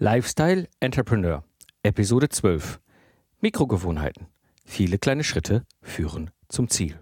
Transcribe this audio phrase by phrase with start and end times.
[0.00, 1.42] Lifestyle Entrepreneur,
[1.82, 2.78] Episode 12.
[3.40, 4.28] Mikrogewohnheiten.
[4.64, 7.00] Viele kleine Schritte führen zum Ziel.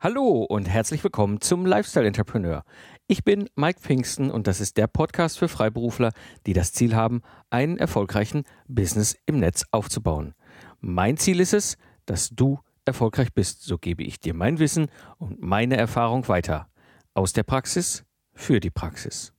[0.00, 2.62] Hallo und herzlich willkommen zum Lifestyle Entrepreneur.
[3.10, 6.12] Ich bin Mike Pfingsten und das ist der Podcast für Freiberufler,
[6.44, 10.34] die das Ziel haben, einen erfolgreichen Business im Netz aufzubauen.
[10.80, 13.62] Mein Ziel ist es, dass du erfolgreich bist.
[13.62, 16.68] So gebe ich dir mein Wissen und meine Erfahrung weiter.
[17.14, 18.04] Aus der Praxis
[18.34, 19.32] für die Praxis.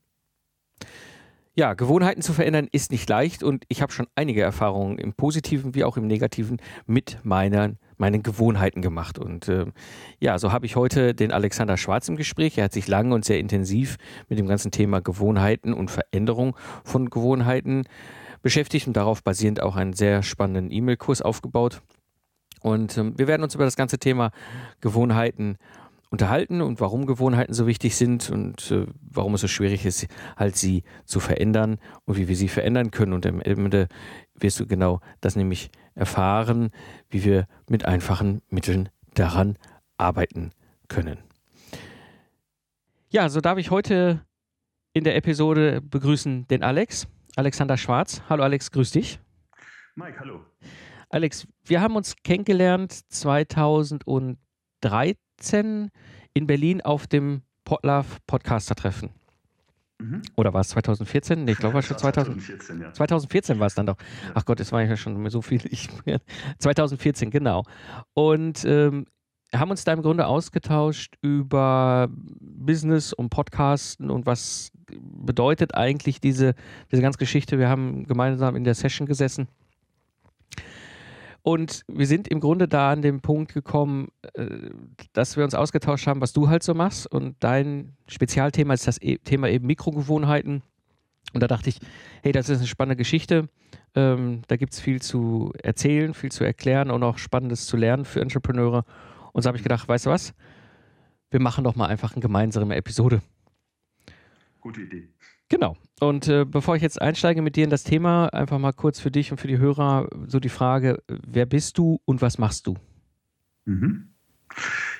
[1.54, 5.76] Ja, Gewohnheiten zu verändern ist nicht leicht und ich habe schon einige Erfahrungen im positiven
[5.76, 9.20] wie auch im negativen mit meinen meinen Gewohnheiten gemacht.
[9.20, 9.66] Und äh,
[10.20, 12.58] ja, so habe ich heute den Alexander Schwarz im Gespräch.
[12.58, 13.98] Er hat sich lange und sehr intensiv
[14.30, 17.84] mit dem ganzen Thema Gewohnheiten und Veränderung von Gewohnheiten
[18.42, 21.82] beschäftigt und darauf basierend auch einen sehr spannenden E-Mail-Kurs aufgebaut.
[22.62, 24.32] Und ähm, wir werden uns über das ganze Thema
[24.82, 25.58] Gewohnheiten
[26.10, 30.56] unterhalten und warum Gewohnheiten so wichtig sind und äh, warum es so schwierig ist, halt
[30.56, 33.14] sie zu verändern und wie wir sie verändern können.
[33.14, 33.88] Und am Ende
[34.34, 36.72] wirst du genau das nämlich erfahren,
[37.10, 39.58] wie wir mit einfachen Mitteln daran
[39.98, 40.52] arbeiten
[40.88, 41.20] können.
[43.10, 44.26] Ja, so darf ich heute
[44.94, 48.22] in der Episode begrüßen den Alex, Alexander Schwarz.
[48.30, 49.20] Hallo Alex, grüß dich.
[49.96, 50.42] Mike, hallo.
[51.10, 55.18] Alex, wir haben uns kennengelernt 2013
[56.34, 59.10] in Berlin auf dem Potlove Podcaster Treffen.
[60.00, 60.22] Mhm.
[60.36, 61.44] Oder war es 2014?
[61.44, 62.82] Nee, ich glaube, war schon 2014.
[62.82, 62.94] Ja.
[62.94, 63.98] 2014 war es dann doch.
[64.00, 64.32] Ja.
[64.36, 65.62] Ach Gott, es war ja schon so viel.
[65.70, 65.90] Ich,
[66.60, 67.64] 2014, genau.
[68.14, 69.06] Und ähm,
[69.54, 76.54] haben uns da im Grunde ausgetauscht über Business und Podcasten und was bedeutet eigentlich diese,
[76.92, 77.60] diese ganze Geschichte.
[77.60, 79.48] Wir haben gemeinsam in der Session gesessen
[81.52, 84.70] und wir sind im Grunde da an dem Punkt gekommen, äh,
[85.14, 87.12] dass wir uns ausgetauscht haben, was du halt so machst.
[87.12, 90.62] Und dein Spezialthema ist das e-, Thema eben Mikrogewohnheiten.
[91.34, 91.80] Und da dachte ich,
[92.22, 93.50] hey, das ist eine spannende Geschichte.
[93.96, 98.06] Ähm, da gibt es viel zu erzählen, viel zu erklären und auch Spannendes zu lernen
[98.06, 98.86] für Entrepreneure.
[99.34, 100.36] Und so habe ich gedacht, weißt du was?
[101.32, 103.24] Wir machen doch mal einfach eine gemeinsame Episode.
[104.62, 105.10] Gute Idee.
[105.50, 105.76] Genau.
[106.00, 109.12] Und äh, bevor ich jetzt einsteige mit dir in das Thema, einfach mal kurz für
[109.12, 112.78] dich und für die Hörer so die Frage, wer bist du und was machst du?
[113.66, 114.10] Mhm.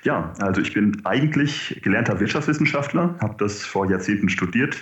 [0.04, 4.78] Ja, also ich bin eigentlich gelernter Wirtschaftswissenschaftler, habe das vor Jahrzehnten studiert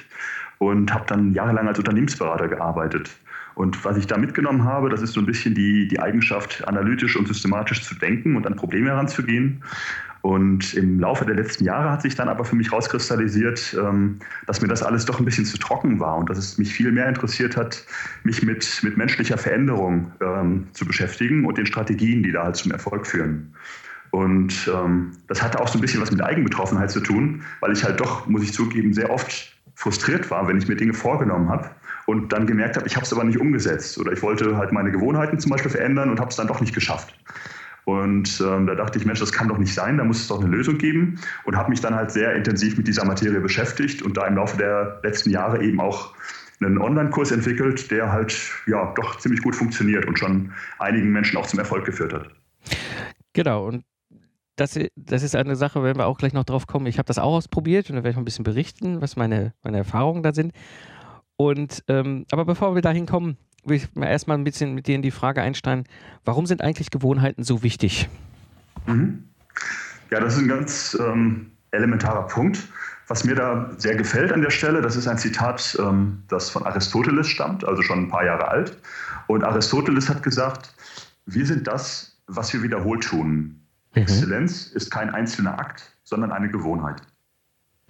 [0.60, 3.10] und habe dann jahrelang als Unternehmensberater gearbeitet.
[3.56, 7.16] Und was ich da mitgenommen habe, das ist so ein bisschen die, die Eigenschaft, analytisch
[7.16, 9.64] und systematisch zu denken und an Probleme heranzugehen.
[10.28, 14.62] Und im Laufe der letzten Jahre hat sich dann aber für mich rauskristallisiert, ähm, dass
[14.62, 17.08] mir das alles doch ein bisschen zu trocken war und dass es mich viel mehr
[17.08, 17.86] interessiert hat,
[18.26, 22.74] mich mit, mit menschlicher Veränderung ähm, zu beschäftigen und den Strategien, die da halt zum
[22.74, 23.54] Erfolg führen.
[24.12, 27.86] Und ähm, das hatte auch so ein bisschen was mit Eigenbetroffenheit zu tun, weil ich
[27.86, 31.70] halt doch, muss ich zugeben, sehr oft frustriert war, wenn ich mir Dinge vorgenommen habe
[32.06, 34.92] und dann gemerkt habe, ich habe es aber nicht umgesetzt oder ich wollte halt meine
[34.92, 37.14] Gewohnheiten zum Beispiel verändern und habe es dann doch nicht geschafft.
[37.88, 40.42] Und ähm, da dachte ich, Mensch, das kann doch nicht sein, da muss es doch
[40.42, 44.18] eine Lösung geben und habe mich dann halt sehr intensiv mit dieser Materie beschäftigt und
[44.18, 46.14] da im Laufe der letzten Jahre eben auch
[46.60, 51.48] einen Online-Kurs entwickelt, der halt ja doch ziemlich gut funktioniert und schon einigen Menschen auch
[51.48, 52.30] zum Erfolg geführt hat.
[53.32, 53.86] Genau, und
[54.58, 56.88] das, das ist eine Sache, wenn wir auch gleich noch drauf kommen.
[56.88, 59.54] Ich habe das auch ausprobiert und da werde ich noch ein bisschen berichten, was meine,
[59.64, 60.52] meine Erfahrungen da sind.
[61.38, 63.38] Und ähm, aber bevor wir dahin kommen,
[63.68, 65.86] will ich mal erstmal ein bisschen mit dir in die Frage einsteigen,
[66.26, 68.10] warum sind eigentlich Gewohnheiten so wichtig?
[68.86, 69.24] Mhm.
[70.10, 72.60] Ja, das ist ein ganz ähm, elementarer Punkt.
[73.08, 76.64] Was mir da sehr gefällt an der Stelle, das ist ein Zitat, ähm, das von
[76.64, 78.78] Aristoteles stammt, also schon ein paar Jahre alt.
[79.28, 80.74] Und Aristoteles hat gesagt,
[81.26, 83.62] wir sind das, was wir wiederholt tun.
[83.96, 84.02] Mhm.
[84.02, 87.02] Exzellenz ist kein einzelner Akt, sondern eine Gewohnheit.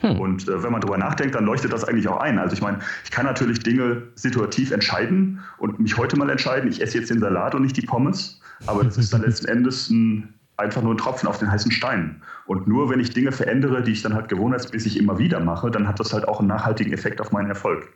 [0.01, 0.19] Hm.
[0.19, 2.37] Und äh, wenn man darüber nachdenkt, dann leuchtet das eigentlich auch ein.
[2.37, 6.81] Also ich meine, ich kann natürlich Dinge situativ entscheiden und mich heute mal entscheiden, ich
[6.81, 10.33] esse jetzt den Salat und nicht die Pommes, aber das ist dann letzten Endes ein,
[10.57, 12.21] einfach nur ein Tropfen auf den heißen Stein.
[12.45, 15.87] Und nur wenn ich Dinge verändere, die ich dann halt gewohnheitsmäßig immer wieder mache, dann
[15.87, 17.91] hat das halt auch einen nachhaltigen Effekt auf meinen Erfolg.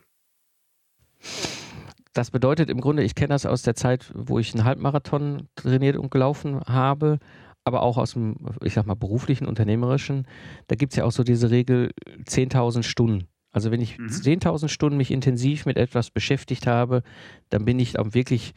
[2.14, 5.96] Das bedeutet im Grunde, ich kenne das aus der Zeit, wo ich einen Halbmarathon trainiert
[5.96, 7.20] und gelaufen habe
[7.64, 10.26] aber auch aus dem, ich sag mal, beruflichen, unternehmerischen,
[10.66, 11.92] da gibt es ja auch so diese Regel
[12.26, 13.28] 10.000 Stunden.
[13.52, 14.06] Also wenn ich mhm.
[14.06, 17.02] 10.000 Stunden mich intensiv mit etwas beschäftigt habe,
[17.50, 18.54] dann bin ich auch wirklich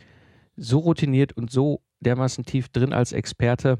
[0.56, 3.80] so routiniert und so dermaßen tief drin als Experte,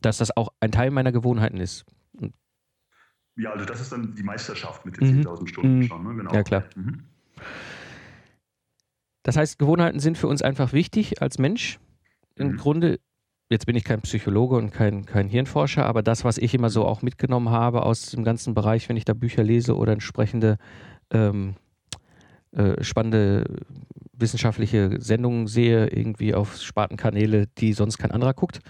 [0.00, 1.84] dass das auch ein Teil meiner Gewohnheiten ist.
[3.36, 5.22] Ja, also das ist dann die Meisterschaft mit den mhm.
[5.22, 5.82] 10.000 Stunden mhm.
[5.82, 6.14] schon, ne?
[6.14, 6.32] genau.
[6.32, 6.64] Ja, klar.
[6.74, 7.04] Mhm.
[9.22, 11.78] das heißt, Gewohnheiten sind für uns einfach wichtig als Mensch.
[12.34, 12.56] Im mhm.
[12.56, 13.00] Grunde,
[13.48, 16.84] jetzt bin ich kein Psychologe und kein, kein Hirnforscher, aber das, was ich immer so
[16.84, 20.58] auch mitgenommen habe aus dem ganzen Bereich, wenn ich da Bücher lese oder entsprechende
[21.10, 21.54] ähm,
[22.52, 23.44] äh, spannende
[24.12, 28.60] wissenschaftliche Sendungen sehe, irgendwie auf Spartenkanäle, die sonst kein anderer guckt,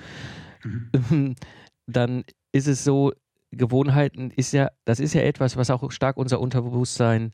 [1.11, 1.37] mhm.
[1.87, 3.13] dann ist es so,
[3.53, 7.31] Gewohnheiten ist ja, das ist ja etwas, was auch stark unser Unterbewusstsein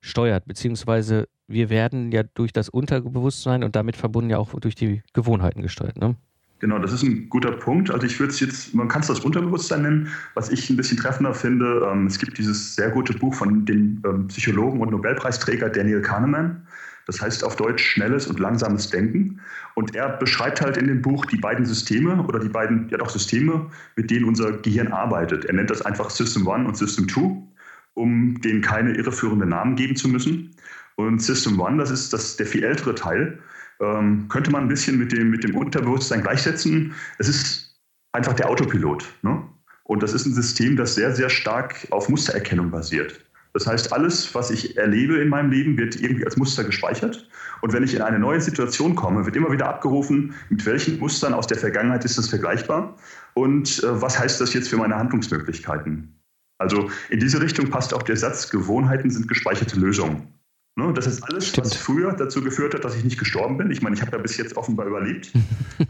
[0.00, 5.02] steuert, beziehungsweise wir werden ja durch das Unterbewusstsein und damit verbunden ja auch durch die
[5.12, 5.96] Gewohnheiten gesteuert.
[5.96, 6.16] Ne?
[6.60, 7.90] Genau, das ist ein guter Punkt.
[7.90, 10.96] Also ich würde es jetzt, man kann es das Unterbewusstsein nennen, was ich ein bisschen
[10.96, 11.88] treffender finde.
[11.90, 16.66] Ähm, es gibt dieses sehr gute Buch von dem ähm, Psychologen und Nobelpreisträger Daniel Kahneman.
[17.06, 19.40] Das heißt auf Deutsch schnelles und langsames Denken.
[19.74, 23.10] Und er beschreibt halt in dem Buch die beiden Systeme oder die beiden, ja doch
[23.10, 23.66] Systeme,
[23.96, 25.44] mit denen unser Gehirn arbeitet.
[25.44, 27.46] Er nennt das einfach System One und System Two
[27.94, 30.50] um denen keine irreführenden Namen geben zu müssen.
[30.96, 33.38] Und System One, das ist das, der viel ältere Teil,
[33.80, 36.94] ähm, könnte man ein bisschen mit dem, mit dem Unterbewusstsein gleichsetzen.
[37.18, 37.80] Es ist
[38.12, 39.04] einfach der Autopilot.
[39.22, 39.42] Ne?
[39.84, 43.20] Und das ist ein System, das sehr, sehr stark auf Mustererkennung basiert.
[43.54, 47.28] Das heißt, alles, was ich erlebe in meinem Leben, wird irgendwie als Muster gespeichert.
[47.60, 51.32] Und wenn ich in eine neue Situation komme, wird immer wieder abgerufen, mit welchen Mustern
[51.32, 52.96] aus der Vergangenheit ist das vergleichbar
[53.34, 56.20] und äh, was heißt das jetzt für meine Handlungsmöglichkeiten.
[56.58, 60.33] Also in diese Richtung passt auch der Satz, Gewohnheiten sind gespeicherte Lösungen.
[60.76, 61.68] Ne, das ist alles, Stimmt.
[61.68, 63.70] was früher dazu geführt hat, dass ich nicht gestorben bin.
[63.70, 65.32] Ich meine, ich habe da bis jetzt offenbar überlebt.
[65.78, 65.86] ähm,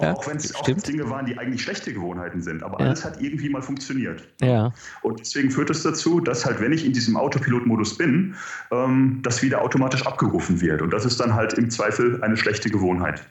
[0.00, 2.62] ja, auch, auch wenn es auch Dinge waren, die eigentlich schlechte Gewohnheiten sind.
[2.62, 2.86] Aber ja.
[2.86, 4.22] alles hat irgendwie mal funktioniert.
[4.40, 4.72] Ja.
[5.02, 8.36] Und deswegen führt es das dazu, dass halt, wenn ich in diesem Autopilot-Modus bin,
[8.70, 10.82] ähm, das wieder automatisch abgerufen wird.
[10.82, 13.26] Und das ist dann halt im Zweifel eine schlechte Gewohnheit.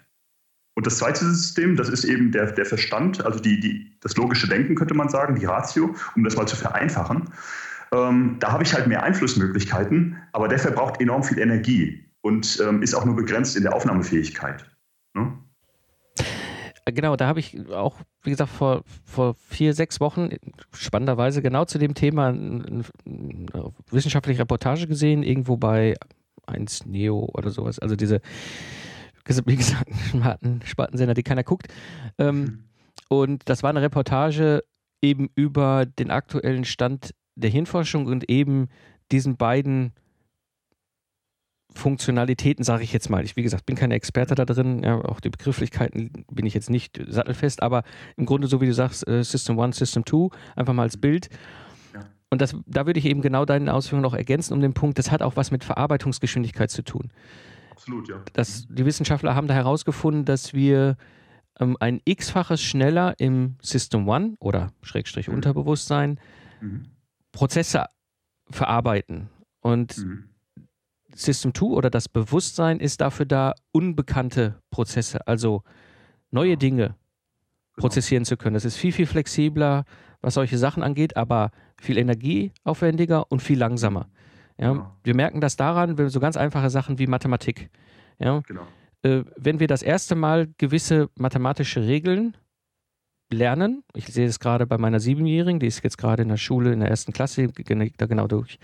[0.74, 4.50] Und das zweite System, das ist eben der, der Verstand, also die, die, das logische
[4.50, 7.30] Denken, könnte man sagen, die Ratio, um das mal zu vereinfachen.
[7.96, 12.82] Ähm, da habe ich halt mehr Einflussmöglichkeiten, aber der verbraucht enorm viel Energie und ähm,
[12.82, 14.66] ist auch nur begrenzt in der Aufnahmefähigkeit.
[15.14, 15.38] Ne?
[16.88, 20.30] Genau, da habe ich auch, wie gesagt, vor, vor vier, sechs Wochen
[20.72, 22.84] spannenderweise genau zu dem Thema eine
[23.90, 25.96] wissenschaftliche Reportage gesehen, irgendwo bei
[26.46, 27.80] 1 Neo oder sowas.
[27.80, 28.22] Also diese
[29.46, 29.90] wie gesagt,
[30.64, 31.68] Spartensender, die keiner guckt.
[32.20, 32.64] Ähm, mhm.
[33.08, 34.64] Und das war eine Reportage
[35.02, 38.68] eben über den aktuellen Stand der Hirnforschung und eben
[39.12, 39.94] diesen beiden
[41.74, 43.24] Funktionalitäten, sage ich jetzt mal.
[43.26, 46.70] Ich, wie gesagt, bin kein Experte da drin, ja, auch die Begrifflichkeiten bin ich jetzt
[46.70, 47.84] nicht sattelfest, aber
[48.16, 51.30] im Grunde, so wie du sagst, äh, System 1, System 2, einfach mal als Bild.
[52.32, 55.12] Und das, da würde ich eben genau deine Ausführungen noch ergänzen um den Punkt, das
[55.12, 57.12] hat auch was mit Verarbeitungsgeschwindigkeit zu tun.
[57.72, 58.22] Absolut, ja.
[58.34, 60.98] Das, die Wissenschaftler haben da herausgefunden, dass wir
[61.60, 65.36] ähm, ein x-faches schneller im System One oder Schrägstrich mhm.
[65.36, 66.20] Unterbewusstsein
[66.62, 66.86] mhm.
[67.36, 67.86] Prozesse
[68.50, 69.30] verarbeiten.
[69.60, 70.30] Und mhm.
[71.14, 75.64] System 2 oder das Bewusstsein ist dafür da, unbekannte Prozesse, also
[76.32, 76.96] neue Dinge genau.
[77.78, 78.54] prozessieren zu können.
[78.54, 79.86] Das ist viel, viel flexibler,
[80.22, 84.10] was solche Sachen angeht, aber viel energieaufwendiger und viel langsamer.
[84.58, 84.96] Ja, genau.
[85.04, 87.70] Wir merken das daran, wenn so ganz einfache Sachen wie Mathematik.
[88.18, 88.66] Ja, genau.
[89.04, 92.38] äh, wenn wir das erste Mal gewisse mathematische Regeln
[93.32, 96.72] lernen, ich sehe es gerade bei meiner Siebenjährigen, die ist jetzt gerade in der Schule
[96.72, 98.60] in der ersten Klasse, da genau durch.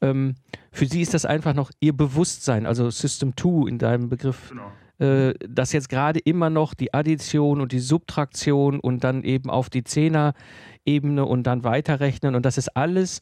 [0.00, 0.34] Ähm,
[0.72, 4.50] für sie ist das einfach noch ihr Bewusstsein, also System 2 in deinem Begriff.
[4.50, 9.50] Genau äh, dass jetzt gerade immer noch die Addition und die Subtraktion und dann eben
[9.50, 13.20] auf die Zehner-Ebene und dann weiterrechnen und das ist alles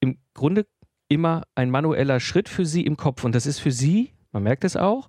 [0.00, 0.66] im Grunde
[1.08, 3.24] immer ein manueller Schritt für sie im Kopf.
[3.24, 5.08] Und das ist für sie, man merkt es auch,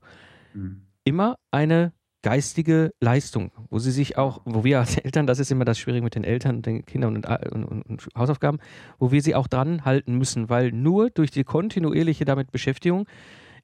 [0.53, 0.83] mhm.
[1.03, 1.91] immer eine
[2.25, 6.03] geistige Leistung, wo sie sich auch, wo wir als Eltern, das ist immer das Schwierige
[6.03, 8.58] mit den Eltern, den Kindern und, und, und, und Hausaufgaben,
[8.98, 13.05] wo wir sie auch dran halten müssen, weil nur durch die kontinuierliche damit Beschäftigung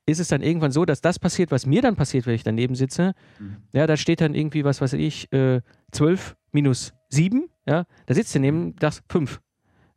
[0.06, 2.75] ist es dann irgendwann so, dass das passiert, was mir dann passiert, wenn ich daneben
[2.75, 3.13] sitze.
[3.39, 3.58] Mhm.
[3.72, 8.36] Ja, da steht dann irgendwie, was weiß ich, äh, 12 minus 7, ja, da sitzt
[8.36, 9.41] daneben das 5.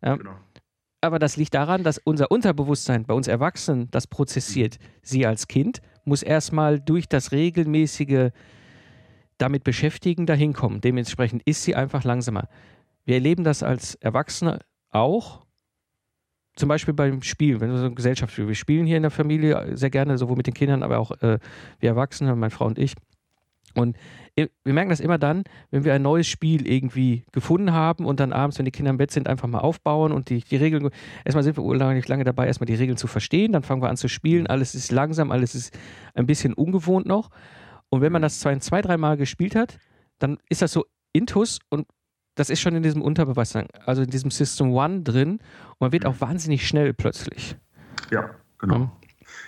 [0.03, 0.17] Ja.
[0.17, 0.37] Genau
[1.05, 4.79] aber das liegt daran, dass unser Unterbewusstsein bei uns Erwachsenen das prozessiert.
[5.03, 8.31] Sie als Kind muss erstmal durch das regelmäßige
[9.39, 10.81] damit beschäftigen dahin kommen.
[10.81, 12.49] Dementsprechend ist sie einfach langsamer.
[13.05, 15.45] Wir erleben das als Erwachsene auch,
[16.57, 18.49] zum Beispiel beim Spielen, wenn wir so eine Gesellschaft spielen.
[18.49, 21.39] Wir spielen hier in der Familie sehr gerne, sowohl mit den Kindern, aber auch äh,
[21.81, 22.95] wir Erwachsene, meine Frau und ich.
[23.75, 23.97] Und
[24.37, 28.33] wir merken das immer dann, wenn wir ein neues Spiel irgendwie gefunden haben und dann
[28.33, 30.91] abends, wenn die Kinder im Bett sind, einfach mal aufbauen und die, die Regeln.
[31.25, 33.97] Erstmal sind wir nicht lange dabei, erstmal die Regeln zu verstehen, dann fangen wir an
[33.97, 34.47] zu spielen.
[34.47, 35.77] Alles ist langsam, alles ist
[36.15, 37.31] ein bisschen ungewohnt noch.
[37.91, 39.79] Und wenn man das zwei, zwei drei Mal gespielt hat,
[40.19, 41.87] dann ist das so Intus und
[42.35, 46.07] das ist schon in diesem Unterbewusstsein, also in diesem System One drin und man wird
[46.07, 47.57] auch wahnsinnig schnell plötzlich.
[48.11, 48.79] Ja, genau.
[48.79, 48.93] Ja.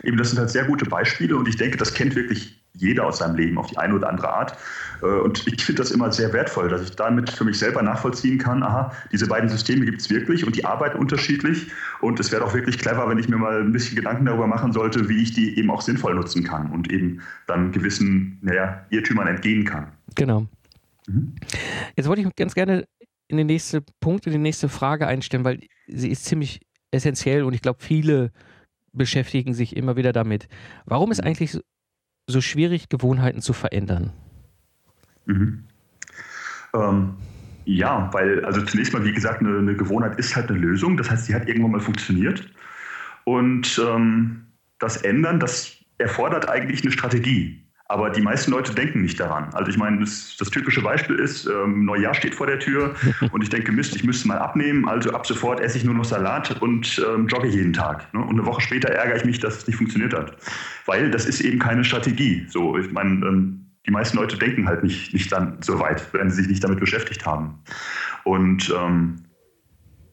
[0.04, 3.18] eben das sind halt sehr gute Beispiele und ich denke, das kennt wirklich jeder aus
[3.18, 4.56] seinem Leben auf die eine oder andere Art.
[5.02, 8.38] Äh, und ich finde das immer sehr wertvoll, dass ich damit für mich selber nachvollziehen
[8.38, 11.68] kann, aha, diese beiden Systeme gibt es wirklich und die arbeiten unterschiedlich.
[12.00, 14.72] Und es wäre doch wirklich clever, wenn ich mir mal ein bisschen Gedanken darüber machen
[14.72, 19.26] sollte, wie ich die eben auch sinnvoll nutzen kann und eben dann gewissen naja, Irrtümern
[19.26, 19.92] entgehen kann.
[20.14, 20.46] Genau.
[21.06, 21.34] Mhm.
[21.96, 22.86] Jetzt wollte ich ganz gerne
[23.28, 27.54] in den nächsten Punkt, in die nächste Frage einstellen, weil sie ist ziemlich essentiell und
[27.54, 28.30] ich glaube, viele
[28.92, 30.48] beschäftigen sich immer wieder damit.
[30.86, 31.28] Warum ist mhm.
[31.28, 31.58] eigentlich
[32.26, 34.12] so schwierig, Gewohnheiten zu verändern?
[35.26, 35.64] Mhm.
[36.74, 37.14] Ähm,
[37.64, 40.96] ja, weil, also zunächst mal, wie gesagt, eine, eine, Gewohnheit ist halt eine Lösung.
[40.96, 42.48] Das heißt, sie hat irgendwann mal funktioniert.
[43.24, 44.46] Und ähm,
[44.78, 47.65] das Ändern, das erfordert eigentlich eine Strategie.
[47.88, 49.48] Aber die meisten Leute denken nicht daran.
[49.54, 52.94] Also ich meine, das, das typische Beispiel ist, ähm, Neujahr steht vor der Tür
[53.30, 54.88] und ich denke, Mist, ich müsste mal abnehmen.
[54.88, 58.12] Also ab sofort esse ich nur noch Salat und ähm, jogge jeden Tag.
[58.12, 58.20] Ne?
[58.20, 60.36] Und eine Woche später ärgere ich mich, dass es nicht funktioniert hat.
[60.86, 62.46] Weil das ist eben keine Strategie.
[62.48, 66.28] So, ich meine, ähm, die meisten Leute denken halt nicht, nicht dann so weit, wenn
[66.28, 67.62] sie sich nicht damit beschäftigt haben.
[68.24, 69.16] Und ähm,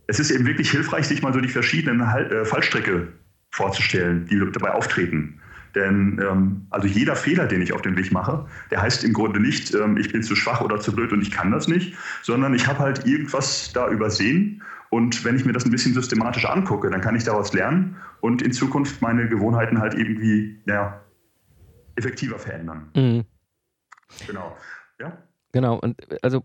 [0.06, 3.08] es ist eben wirklich hilfreich, sich mal so die verschiedenen äh, Fallstricke
[3.50, 5.39] vorzustellen, die dabei auftreten.
[5.75, 9.39] Denn ähm, also jeder Fehler, den ich auf dem Weg mache, der heißt im Grunde
[9.39, 12.53] nicht, ähm, ich bin zu schwach oder zu blöd und ich kann das nicht, sondern
[12.53, 14.62] ich habe halt irgendwas da übersehen.
[14.89, 18.44] Und wenn ich mir das ein bisschen systematisch angucke, dann kann ich daraus lernen und
[18.44, 21.01] in Zukunft meine Gewohnheiten halt irgendwie ja,
[21.96, 22.92] effektiver verändern.
[22.96, 23.25] Mhm.
[24.27, 24.56] Genau.
[25.00, 25.18] Ja.
[25.51, 25.80] Genau.
[25.80, 26.44] Und also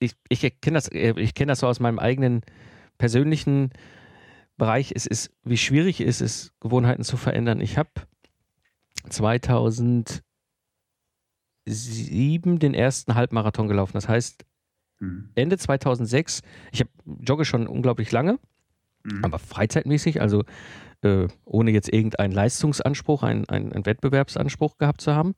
[0.00, 2.42] ich, ich kenne das, ich kenne das so aus meinem eigenen
[2.98, 3.70] persönlichen
[4.62, 4.92] Bereich.
[4.94, 7.60] Es ist, wie schwierig ist es, Gewohnheiten zu verändern.
[7.60, 7.90] Ich habe
[9.08, 10.22] 2007
[12.60, 13.94] den ersten Halbmarathon gelaufen.
[13.94, 14.44] Das heißt,
[15.00, 15.30] mhm.
[15.34, 18.38] Ende 2006, ich habe jogge schon unglaublich lange,
[19.02, 19.24] mhm.
[19.24, 20.44] aber freizeitmäßig, also
[21.00, 25.34] äh, ohne jetzt irgendeinen Leistungsanspruch, einen, einen, Wettbewerbsanspruch gehabt zu haben.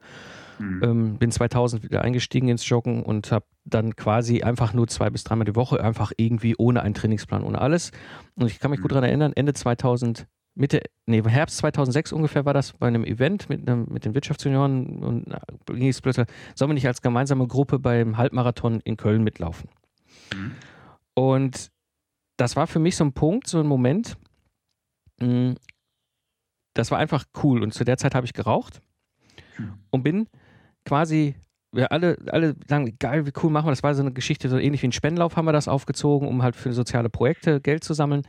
[0.58, 0.82] Mhm.
[0.82, 5.24] Ähm, bin 2000 wieder eingestiegen ins Joggen und habe dann quasi einfach nur zwei bis
[5.24, 7.90] dreimal die Woche, einfach irgendwie ohne einen Trainingsplan, ohne alles.
[8.34, 8.82] Und ich kann mich mhm.
[8.82, 13.48] gut daran erinnern, Ende 2000, Mitte, nee, Herbst 2006 ungefähr war das bei einem Event
[13.48, 15.24] mit, einem, mit den Wirtschaftsunionen und
[15.66, 19.68] ging es plötzlich, sollen wir nicht als gemeinsame Gruppe beim Halbmarathon in Köln mitlaufen?
[20.32, 20.52] Mhm.
[21.14, 21.70] Und
[22.36, 24.16] das war für mich so ein Punkt, so ein Moment,
[25.20, 25.54] mh, hm,
[26.74, 27.62] das war einfach cool.
[27.62, 28.82] Und zu der Zeit habe ich geraucht
[29.56, 29.78] hm.
[29.90, 30.28] und bin
[30.84, 31.34] quasi,
[31.72, 33.82] wir alle, alle sagen, geil, wie cool machen wir das.
[33.82, 36.56] war so eine Geschichte, so ähnlich wie ein Spendenlauf haben wir das aufgezogen, um halt
[36.56, 38.22] für soziale Projekte Geld zu sammeln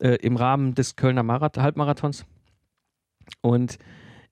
[0.00, 2.26] äh, im Rahmen des Kölner Marath Halbmarathons.
[3.40, 3.78] Und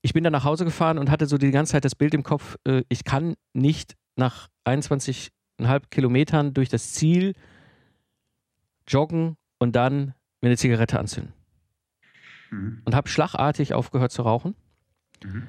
[0.01, 2.23] ich bin dann nach Hause gefahren und hatte so die ganze Zeit das Bild im
[2.23, 5.31] Kopf, äh, ich kann nicht nach 21,5
[5.89, 7.33] Kilometern durch das Ziel
[8.87, 11.33] joggen und dann mir eine Zigarette anzünden.
[12.51, 12.81] Mhm.
[12.85, 14.55] Und habe schlagartig aufgehört zu rauchen.
[15.23, 15.47] Mhm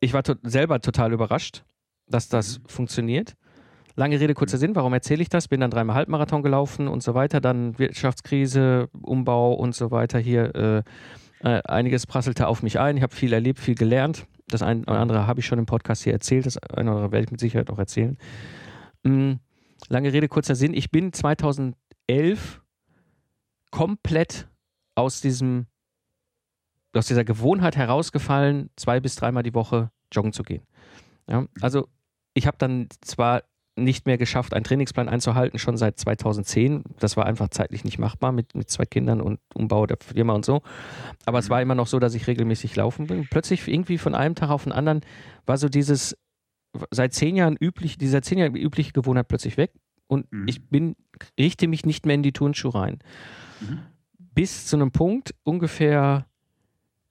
[0.00, 1.64] ich war to selber total überrascht,
[2.06, 2.64] dass das mhm.
[2.66, 3.34] funktioniert.
[3.96, 5.48] Lange Rede, kurzer Sinn, warum erzähle ich das?
[5.48, 10.54] Bin dann dreimal Halbmarathon gelaufen und so weiter, dann Wirtschaftskrise, Umbau und so weiter hier.
[10.54, 10.82] Äh,
[11.42, 12.96] äh, einiges prasselte auf mich ein.
[12.96, 14.26] Ich habe viel erlebt, viel gelernt.
[14.48, 17.12] Das eine oder andere habe ich schon im Podcast hier erzählt, das eine oder andere
[17.12, 18.18] werde ich mit Sicherheit auch erzählen.
[19.02, 19.38] Mhm.
[19.88, 20.74] Lange Rede, kurzer Sinn.
[20.74, 22.60] Ich bin 2011
[23.70, 24.48] komplett
[24.94, 25.66] aus diesem
[26.94, 30.62] aus dieser Gewohnheit herausgefallen, zwei bis dreimal die Woche joggen zu gehen.
[31.28, 31.88] Ja, also
[32.34, 33.42] ich habe dann zwar
[33.76, 36.84] nicht mehr geschafft, einen Trainingsplan einzuhalten, schon seit 2010.
[36.98, 40.44] Das war einfach zeitlich nicht machbar mit, mit zwei Kindern und Umbau der Firma und
[40.44, 40.62] so.
[41.24, 41.62] Aber es war mhm.
[41.62, 43.26] immer noch so, dass ich regelmäßig laufen bin.
[43.30, 45.00] Plötzlich irgendwie von einem Tag auf den anderen
[45.46, 46.16] war so dieses
[46.90, 49.72] seit zehn Jahren üblich, dieser zehn Jahre übliche Gewohnheit plötzlich weg
[50.06, 50.46] und mhm.
[50.46, 50.96] ich bin,
[51.38, 52.98] richte mich nicht mehr in die Turnschuhe rein.
[53.60, 53.80] Mhm.
[54.18, 56.26] Bis zu einem Punkt, ungefähr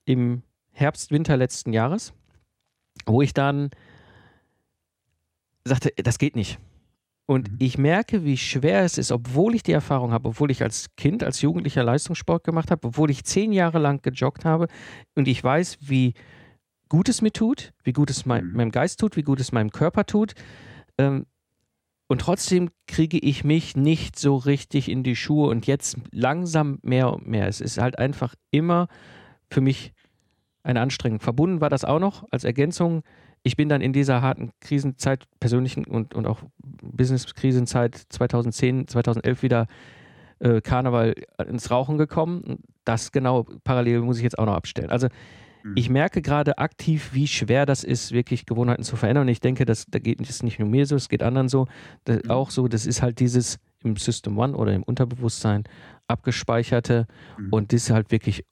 [0.10, 2.14] im Herbst, Winter letzten Jahres,
[3.06, 3.70] wo ich dann
[5.64, 6.58] sagte, das geht nicht.
[7.28, 7.58] Und mhm.
[7.60, 11.24] ich merke, wie schwer es ist, obwohl ich die Erfahrung habe, obwohl ich als Kind,
[11.24, 14.68] als Jugendlicher Leistungssport gemacht habe, obwohl ich zehn Jahre lang gejoggt habe
[15.14, 16.16] und ich weiß, wie
[16.88, 18.54] gut es mir tut, wie gut es mein, mhm.
[18.54, 20.34] meinem Geist tut, wie gut es meinem Körper tut.
[20.98, 21.28] Ähm,
[22.08, 27.14] und trotzdem kriege ich mich nicht so richtig in die Schuhe und jetzt langsam mehr
[27.14, 27.48] und mehr.
[27.48, 28.88] Es ist halt einfach immer
[29.52, 29.94] für mich
[30.64, 31.20] eine Anstrengung.
[31.20, 33.04] Verbunden war das auch noch als Ergänzung.
[33.44, 39.68] Ich bin dann in dieser harten Krisenzeit, persönlichen und, und auch Business-Krisenzeit 2010, 2011 wieder
[40.40, 41.16] äh, Karneval
[41.48, 42.60] ins Rauchen gekommen.
[42.84, 44.90] Das genau parallel muss ich jetzt auch noch abstellen.
[44.90, 45.08] Also
[45.64, 45.74] mhm.
[45.76, 49.24] ich merke gerade aktiv, wie schwer das ist, wirklich Gewohnheiten zu verändern.
[49.24, 51.68] Und ich denke, das, da geht es nicht nur mir so, es geht anderen so,
[52.04, 52.32] das, mhm.
[52.32, 52.68] auch so.
[52.68, 55.64] Das ist halt dieses im System One oder im Unterbewusstsein
[56.08, 57.08] abgespeicherte.
[57.38, 57.54] Mhm.
[57.54, 58.44] Und das halt wirklich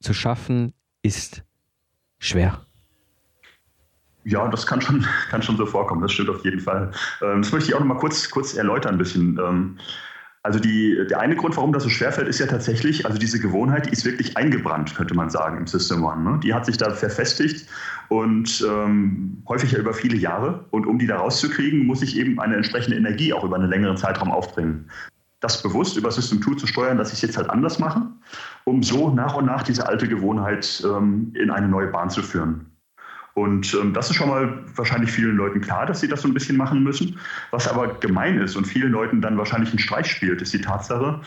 [0.00, 1.42] zu schaffen ist
[2.18, 2.64] schwer.
[4.24, 6.90] Ja, das kann schon, kann schon so vorkommen, das stimmt auf jeden Fall.
[7.22, 9.38] Ähm, das möchte ich auch noch mal kurz, kurz erläutern ein bisschen.
[9.38, 9.78] Ähm,
[10.42, 13.86] also die, der eine Grund, warum das so schwerfällt, ist ja tatsächlich, also diese Gewohnheit,
[13.86, 16.22] die ist wirklich eingebrannt, könnte man sagen, im System One.
[16.22, 16.40] Ne?
[16.42, 17.68] Die hat sich da verfestigt
[18.08, 20.64] und ähm, häufig ja über viele Jahre.
[20.70, 23.98] Und um die da rauszukriegen, muss ich eben eine entsprechende Energie auch über einen längeren
[23.98, 24.90] Zeitraum aufbringen.
[25.40, 28.02] Das bewusst über System 2 zu steuern, dass ich es jetzt halt anders mache,
[28.64, 32.66] um so nach und nach diese alte Gewohnheit ähm, in eine neue Bahn zu führen.
[33.34, 36.34] Und ähm, das ist schon mal wahrscheinlich vielen Leuten klar, dass sie das so ein
[36.34, 37.18] bisschen machen müssen.
[37.52, 41.20] Was aber gemein ist und vielen Leuten dann wahrscheinlich einen Streich spielt, ist die Tatsache,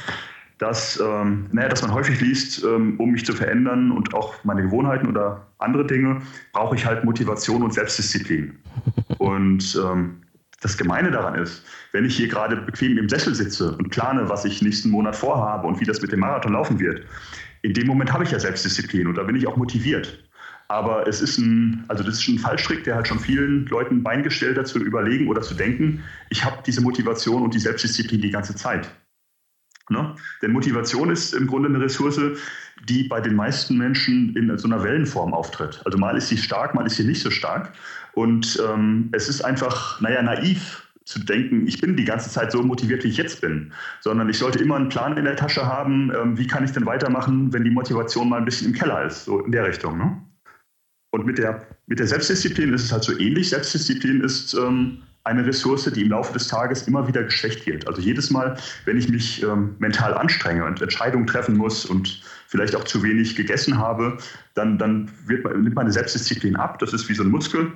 [0.57, 4.61] dass, ähm, naja, dass man häufig liest, ähm, um mich zu verändern und auch meine
[4.63, 8.59] Gewohnheiten oder andere Dinge, brauche ich halt Motivation und Selbstdisziplin.
[9.19, 10.21] Und ähm,
[10.59, 14.43] das Gemeine daran ist, wenn ich hier gerade bequem im Sessel sitze und plane, was
[14.45, 17.05] ich nächsten Monat vorhabe und wie das mit dem Marathon laufen wird,
[17.61, 20.27] in dem Moment habe ich ja Selbstdisziplin und da bin ich auch motiviert.
[20.69, 24.03] Aber es ist ein, also das ist ein Fallstrick, der halt schon vielen Leuten ein
[24.03, 28.21] Bein gestellt hat, zu überlegen oder zu denken, ich habe diese Motivation und die Selbstdisziplin
[28.21, 28.89] die ganze Zeit.
[29.89, 30.15] Ne?
[30.41, 32.19] Denn Motivation ist im Grunde eine Ressource,
[32.87, 35.81] die bei den meisten Menschen in so einer Wellenform auftritt.
[35.85, 37.73] Also mal ist sie stark, mal ist sie nicht so stark.
[38.13, 42.63] Und ähm, es ist einfach, naja, naiv zu denken, ich bin die ganze Zeit so
[42.63, 46.11] motiviert, wie ich jetzt bin, sondern ich sollte immer einen Plan in der Tasche haben,
[46.15, 49.25] ähm, wie kann ich denn weitermachen, wenn die Motivation mal ein bisschen im Keller ist,
[49.25, 49.97] so in der Richtung.
[49.97, 50.21] Ne?
[51.11, 53.49] Und mit der, mit der Selbstdisziplin ist es halt so ähnlich.
[53.49, 57.87] Selbstdisziplin ist ähm, eine Ressource, die im Laufe des Tages immer wieder geschwächt wird.
[57.87, 62.75] Also jedes Mal, wenn ich mich ähm, mental anstrenge und Entscheidungen treffen muss und vielleicht
[62.75, 64.17] auch zu wenig gegessen habe,
[64.53, 66.79] dann, dann wird, nimmt meine Selbstdisziplin ab.
[66.79, 67.71] Das ist wie so ein Muskel.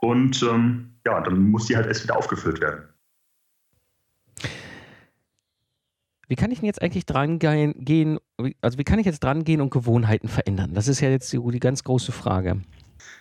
[0.00, 2.84] Und ähm, ja, dann muss die halt erst wieder aufgefüllt werden.
[6.28, 8.18] Wie kann ich denn jetzt eigentlich dran gehen,
[8.60, 10.74] also wie kann ich jetzt dran gehen und Gewohnheiten verändern?
[10.74, 12.60] Das ist ja jetzt die, die ganz große Frage.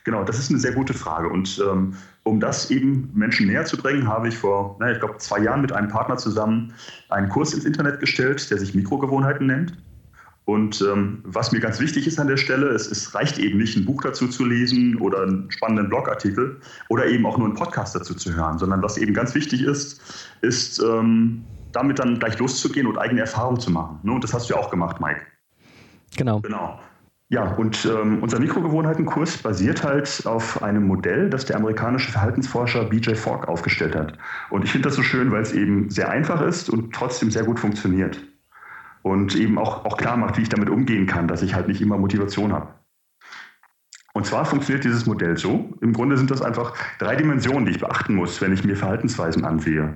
[0.03, 1.29] Genau, das ist eine sehr gute Frage.
[1.29, 5.17] Und ähm, um das eben Menschen näher zu bringen, habe ich vor, naja, ich glaube,
[5.17, 6.73] zwei Jahren mit einem Partner zusammen
[7.09, 9.73] einen Kurs ins Internet gestellt, der sich Mikrogewohnheiten nennt.
[10.47, 13.75] Und ähm, was mir ganz wichtig ist an der Stelle, es, es, reicht eben nicht,
[13.75, 17.93] ein Buch dazu zu lesen oder einen spannenden Blogartikel oder eben auch nur einen Podcast
[17.93, 20.01] dazu zu hören, sondern was eben ganz wichtig ist,
[20.39, 23.99] ist ähm, damit dann gleich loszugehen und eigene Erfahrungen zu machen.
[24.03, 24.13] Ne?
[24.13, 25.19] Und das hast du ja auch gemacht, Mike.
[26.15, 26.39] Genau.
[26.39, 26.79] Genau.
[27.27, 33.15] Ja, und ähm, unser Mikrogewohnheitenkurs basiert halt auf einem Modell, das der amerikanische Verhaltensforscher BJ
[33.15, 34.17] Fogg aufgestellt hat.
[34.49, 37.43] Und ich finde das so schön, weil es eben sehr einfach ist und trotzdem sehr
[37.43, 38.17] gut funktioniert.
[39.07, 41.81] Und eben auch, auch klar macht, wie ich damit umgehen kann, dass ich halt nicht
[41.81, 42.73] immer Motivation habe.
[44.13, 45.73] Und zwar funktioniert dieses Modell so.
[45.79, 49.45] Im Grunde sind das einfach drei Dimensionen, die ich beachten muss, wenn ich mir Verhaltensweisen
[49.45, 49.93] ansehe.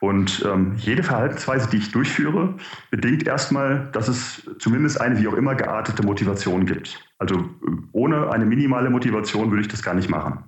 [0.00, 2.54] Und ähm, jede Verhaltensweise, die ich durchführe,
[2.90, 7.04] bedingt erstmal, dass es zumindest eine wie auch immer geartete Motivation gibt.
[7.18, 7.50] Also
[7.92, 10.44] ohne eine minimale Motivation würde ich das gar nicht machen.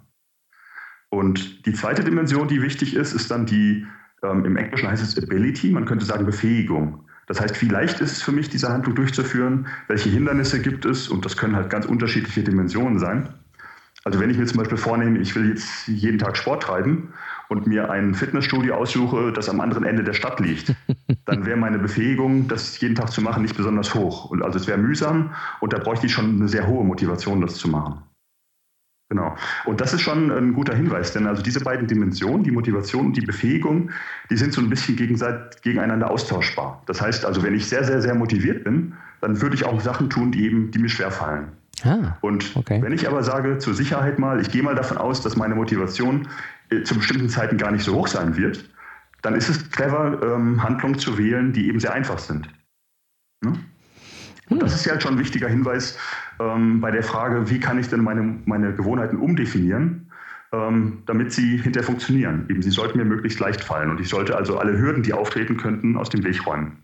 [1.11, 3.87] Und die zweite Dimension, die wichtig ist, ist dann die,
[4.23, 7.05] ähm, im Englischen heißt es Ability, man könnte sagen Befähigung.
[7.31, 9.69] Das heißt, wie leicht ist es für mich, diese Handlung durchzuführen?
[9.87, 11.07] Welche Hindernisse gibt es?
[11.07, 13.29] Und das können halt ganz unterschiedliche Dimensionen sein.
[14.03, 17.13] Also wenn ich mir zum Beispiel vornehme, ich will jetzt jeden Tag Sport treiben
[17.49, 20.75] und mir ein Fitnessstudio aussuche, das am anderen Ende der Stadt liegt,
[21.25, 24.25] dann wäre meine Befähigung, das jeden Tag zu machen, nicht besonders hoch.
[24.25, 27.55] Und also es wäre mühsam und da bräuchte ich schon eine sehr hohe Motivation, das
[27.55, 28.03] zu machen.
[29.11, 29.37] Genau.
[29.65, 33.17] Und das ist schon ein guter Hinweis, denn also diese beiden Dimensionen, die Motivation und
[33.17, 33.91] die Befähigung,
[34.31, 36.81] die sind so ein bisschen gegeneinander austauschbar.
[36.87, 40.11] Das heißt also, wenn ich sehr, sehr, sehr motiviert bin, dann würde ich auch Sachen
[40.11, 41.49] tun, die eben, die mir schwerfallen.
[41.83, 42.81] Ah, und okay.
[42.83, 46.29] wenn ich aber sage, zur Sicherheit mal, ich gehe mal davon aus, dass meine Motivation
[46.71, 48.65] äh, zu bestimmten Zeiten gar nicht so hoch sein wird,
[49.23, 52.49] dann ist es clever, ähm, Handlungen zu wählen, die eben sehr einfach sind.
[53.43, 53.55] Ne?
[54.51, 55.97] Und das ist ja halt schon ein wichtiger Hinweis
[56.41, 60.11] ähm, bei der Frage, wie kann ich denn meine, meine Gewohnheiten umdefinieren,
[60.53, 62.47] ähm, damit sie hinterher funktionieren.
[62.49, 65.57] Eben, sie sollten mir möglichst leicht fallen und ich sollte also alle Hürden, die auftreten
[65.57, 66.83] könnten, aus dem Weg räumen.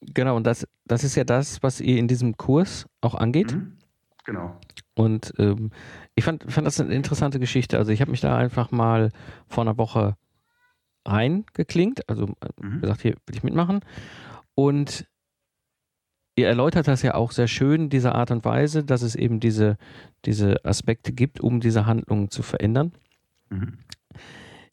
[0.00, 3.54] Genau, und das, das ist ja das, was ihr in diesem Kurs auch angeht.
[3.54, 3.72] Mhm.
[4.26, 4.58] Genau.
[4.94, 5.70] Und ähm,
[6.14, 7.78] ich fand, fand das eine interessante Geschichte.
[7.78, 9.10] Also ich habe mich da einfach mal
[9.48, 10.16] vor einer Woche
[11.06, 12.80] reingeklinkt, also äh, mhm.
[12.80, 13.80] gesagt, hier will ich mitmachen.
[14.54, 15.06] Und
[16.36, 19.76] ihr erläutert das ja auch sehr schön, diese Art und Weise, dass es eben diese,
[20.24, 22.92] diese Aspekte gibt, um diese Handlungen zu verändern.
[23.50, 23.78] Mhm.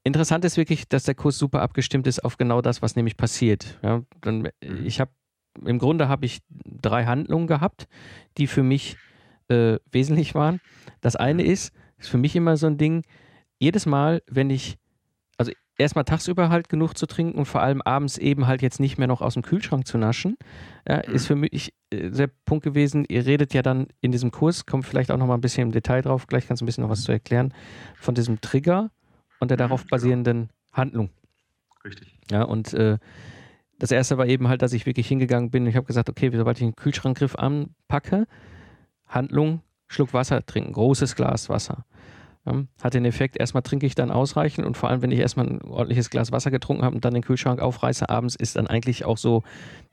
[0.03, 3.79] Interessant ist wirklich, dass der Kurs super abgestimmt ist auf genau das, was nämlich passiert.
[3.83, 4.85] Ja, dann, mhm.
[4.85, 5.11] ich habe
[5.63, 7.87] im Grunde habe ich drei Handlungen gehabt,
[8.37, 8.97] die für mich
[9.49, 10.61] äh, wesentlich waren.
[11.01, 13.03] Das eine ist, ist für mich immer so ein Ding,
[13.59, 14.77] jedes Mal, wenn ich,
[15.77, 19.07] erstmal tagsüber halt genug zu trinken und vor allem abends eben halt jetzt nicht mehr
[19.07, 20.37] noch aus dem Kühlschrank zu naschen,
[20.87, 23.05] ja, ist für mich äh, der Punkt gewesen.
[23.07, 25.71] Ihr redet ja dann in diesem Kurs, kommt vielleicht auch noch mal ein bisschen im
[25.71, 27.53] Detail drauf, gleich kannst du ein bisschen noch was zu erklären,
[27.95, 28.91] von diesem Trigger
[29.39, 31.09] und der darauf basierenden Handlung.
[31.83, 32.17] Richtig.
[32.29, 32.97] Ja, und äh,
[33.79, 35.65] das erste war eben halt, dass ich wirklich hingegangen bin.
[35.65, 38.27] Ich habe gesagt, okay, sobald ich den Kühlschrankgriff anpacke,
[39.07, 41.85] Handlung, Schluck Wasser trinken, großes Glas Wasser.
[42.81, 45.61] Hat den Effekt, erstmal trinke ich dann ausreichend und vor allem, wenn ich erstmal ein
[45.61, 49.17] ordentliches Glas Wasser getrunken habe und dann den Kühlschrank aufreiße abends, ist dann eigentlich auch
[49.17, 49.43] so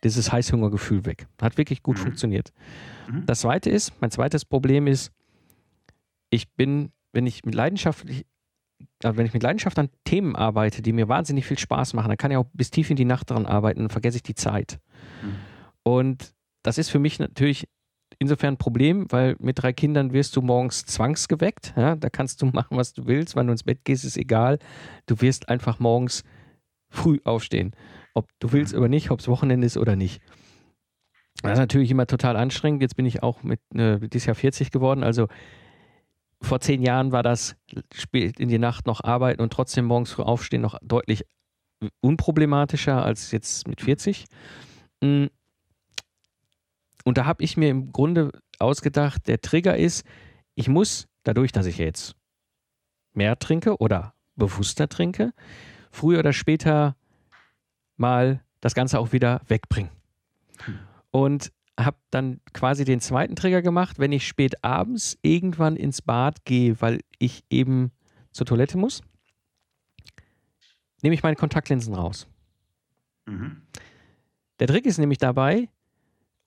[0.03, 1.27] dieses Heißhungergefühl weg.
[1.43, 2.03] Hat wirklich gut mhm.
[2.03, 2.53] funktioniert.
[3.11, 3.27] Mhm.
[3.27, 5.13] Das zweite ist, mein zweites Problem ist,
[6.31, 8.25] ich bin, wenn ich mit leidenschaftlich,
[9.03, 12.17] also wenn ich mit Leidenschaft an Themen arbeite, die mir wahnsinnig viel Spaß machen, dann
[12.19, 14.79] kann ich auch bis tief in die Nacht daran arbeiten und vergesse ich die Zeit.
[15.23, 15.37] Mhm.
[15.83, 17.69] Und das ist für mich natürlich
[18.19, 21.75] insofern ein Problem, weil mit drei Kindern wirst du morgens zwangsgeweckt.
[21.77, 21.97] Ja?
[21.97, 23.37] Da kannst du machen, was du willst.
[23.37, 24.59] Wenn du ins Bett gehst, ist egal.
[25.07, 26.25] Du wirst einfach morgens
[26.91, 27.73] früh aufstehen.
[28.15, 30.21] Ob du willst oder nicht, ob es Wochenende ist oder nicht.
[31.43, 32.83] Das ist natürlich immer total anstrengend.
[32.83, 35.05] Jetzt bin ich auch mit äh, dieses Jahr 40 geworden.
[35.05, 35.29] Also
[36.41, 37.57] vor zehn Jahren war das
[37.95, 41.25] spät in die Nacht noch arbeiten und trotzdem morgens früh aufstehen noch deutlich
[42.01, 44.25] unproblematischer als jetzt mit 40.
[47.09, 50.05] Und da habe ich mir im Grunde ausgedacht, der Trigger ist,
[50.55, 52.15] ich muss, dadurch, dass ich jetzt
[53.15, 55.33] mehr trinke oder bewusster trinke,
[55.91, 56.97] früher oder später
[57.97, 59.91] mal das Ganze auch wieder wegbringen.
[61.11, 66.45] Und habe dann quasi den zweiten Trigger gemacht, wenn ich spät abends irgendwann ins Bad
[66.45, 67.91] gehe, weil ich eben
[68.33, 69.01] zur Toilette muss,
[71.01, 72.29] nehme ich meine Kontaktlinsen raus.
[73.25, 73.63] Mhm.
[74.61, 75.71] Der Trick ist nämlich dabei,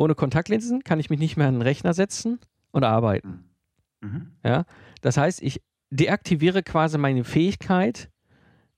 [0.01, 2.39] ohne Kontaktlinsen kann ich mich nicht mehr an den Rechner setzen
[2.71, 3.45] und arbeiten.
[4.01, 4.31] Mhm.
[4.43, 4.65] Ja,
[5.01, 5.61] das heißt, ich
[5.91, 8.09] deaktiviere quasi meine Fähigkeit,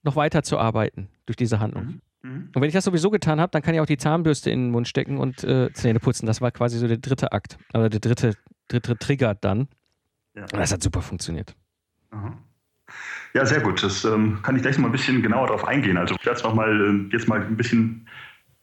[0.04, 2.02] noch weiter zu arbeiten durch diese Handlung.
[2.24, 2.30] Mhm.
[2.30, 2.50] mhm.
[2.54, 4.72] Und wenn ich das sowieso getan habe, dann kann ich auch die Zahnbürste in den
[4.72, 6.26] Mund stecken und äh, Zähne putzen.
[6.26, 8.34] Das war quasi so der dritte Akt, oder der dritte,
[8.68, 9.70] dritte Trigger dann.
[10.36, 10.44] Ja.
[10.44, 11.56] Und das hat super funktioniert.
[12.12, 12.38] Aha.
[13.34, 13.82] Ja, sehr gut.
[13.82, 15.98] Das ähm, kann ich gleich noch mal ein bisschen genauer darauf eingehen.
[15.98, 18.03] Also ich werde es nochmal äh, jetzt mal ein bisschen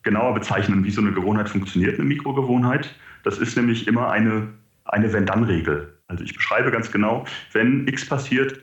[0.03, 2.95] genauer bezeichnen, wie so eine Gewohnheit funktioniert, eine Mikrogewohnheit.
[3.23, 4.49] Das ist nämlich immer eine,
[4.85, 5.97] eine Wenn-Dann-Regel.
[6.09, 8.61] Also ich beschreibe ganz genau, wenn X passiert,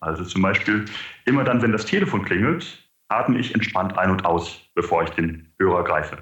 [0.00, 0.84] also zum Beispiel
[1.24, 5.48] immer dann, wenn das Telefon klingelt, atme ich entspannt ein und aus, bevor ich den
[5.58, 6.18] Hörer greife.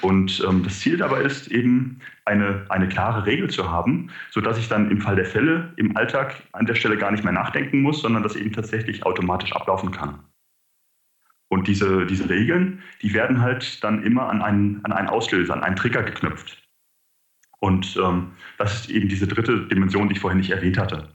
[0.00, 4.68] Und ähm, das Ziel dabei ist eben, eine, eine klare Regel zu haben, sodass ich
[4.68, 8.00] dann im Fall der Fälle im Alltag an der Stelle gar nicht mehr nachdenken muss,
[8.00, 10.20] sondern das eben tatsächlich automatisch ablaufen kann.
[11.54, 15.62] Und diese, diese Regeln, die werden halt dann immer an einen, an einen Auslöser, an
[15.62, 16.60] einen Trigger geknüpft.
[17.60, 21.14] Und ähm, das ist eben diese dritte Dimension, die ich vorhin nicht erwähnt hatte.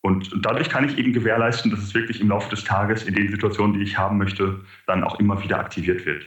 [0.00, 3.30] Und dadurch kann ich eben gewährleisten, dass es wirklich im Laufe des Tages in den
[3.30, 6.24] Situationen, die ich haben möchte, dann auch immer wieder aktiviert wird.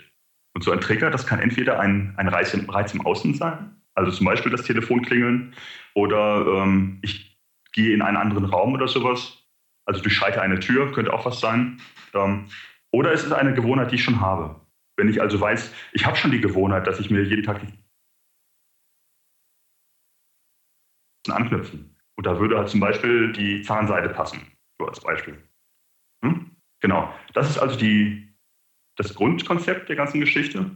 [0.54, 3.76] Und so ein Trigger, das kann entweder ein, ein Reiz, im, Reiz im Außen sein,
[3.94, 5.54] also zum Beispiel das Telefon klingeln,
[5.96, 7.38] oder ähm, ich
[7.74, 9.36] gehe in einen anderen Raum oder sowas.
[9.84, 11.82] Also durchschreite eine Tür, könnte auch was sein.
[12.14, 12.46] Ähm,
[12.92, 14.60] oder ist es eine Gewohnheit, die ich schon habe?
[14.98, 17.74] Wenn ich also weiß, ich habe schon die Gewohnheit, dass ich mir jeden Tag die
[21.32, 21.96] anknüpfen.
[22.16, 24.42] Und da würde halt zum Beispiel die Zahnseide passen,
[24.78, 25.38] so als Beispiel.
[26.24, 26.52] Hm?
[26.82, 27.14] Genau.
[27.34, 28.34] Das ist also die,
[28.98, 30.76] das Grundkonzept der ganzen Geschichte.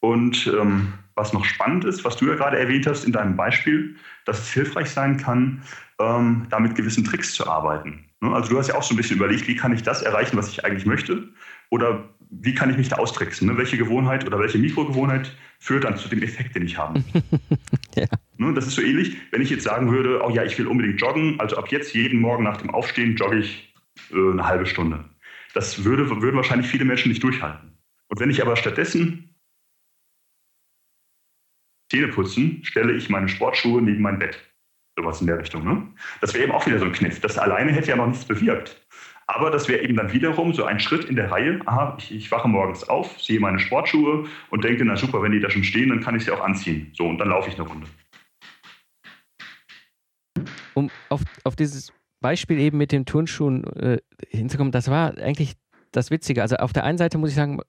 [0.00, 3.96] Und ähm, was noch spannend ist, was du ja gerade erwähnt hast in deinem Beispiel,
[4.24, 5.62] dass es hilfreich sein kann,
[5.98, 8.07] ähm, da mit gewissen Tricks zu arbeiten.
[8.20, 8.32] Ne?
[8.32, 10.48] Also du hast ja auch so ein bisschen überlegt, wie kann ich das erreichen, was
[10.48, 11.28] ich eigentlich möchte?
[11.70, 13.48] Oder wie kann ich mich da austricksen?
[13.48, 13.56] Ne?
[13.56, 17.02] Welche Gewohnheit oder welche Mikrogewohnheit führt dann zu dem Effekt, den ich habe?
[17.94, 18.06] ja.
[18.36, 18.54] ne?
[18.54, 21.38] Das ist so ähnlich, wenn ich jetzt sagen würde, oh ja, ich will unbedingt joggen,
[21.40, 23.74] also ab jetzt jeden Morgen nach dem Aufstehen jogge ich
[24.10, 25.04] äh, eine halbe Stunde.
[25.54, 27.78] Das würde, würden wahrscheinlich viele Menschen nicht durchhalten.
[28.08, 29.34] Und wenn ich aber stattdessen
[31.90, 34.38] Zähne putzen, stelle ich meine Sportschuhe neben mein Bett.
[34.98, 35.64] Sowas in der Richtung.
[35.64, 35.86] Ne?
[36.20, 37.20] Das wäre eben auch wieder so ein Kniff.
[37.20, 38.84] Das alleine hätte ja noch nichts bewirkt.
[39.28, 41.60] Aber das wäre eben dann wiederum so ein Schritt in der Reihe.
[41.66, 45.38] Aha, ich, ich, wache morgens auf, sehe meine Sportschuhe und denke, na super, wenn die
[45.38, 46.90] da schon stehen, dann kann ich sie auch anziehen.
[46.94, 47.86] So, und dann laufe ich eine Runde.
[50.74, 53.98] Um auf, auf dieses Beispiel eben mit den Turnschuhen äh,
[54.30, 55.54] hinzukommen, das war eigentlich
[55.92, 56.42] das Witzige.
[56.42, 57.60] Also auf der einen Seite muss ich sagen,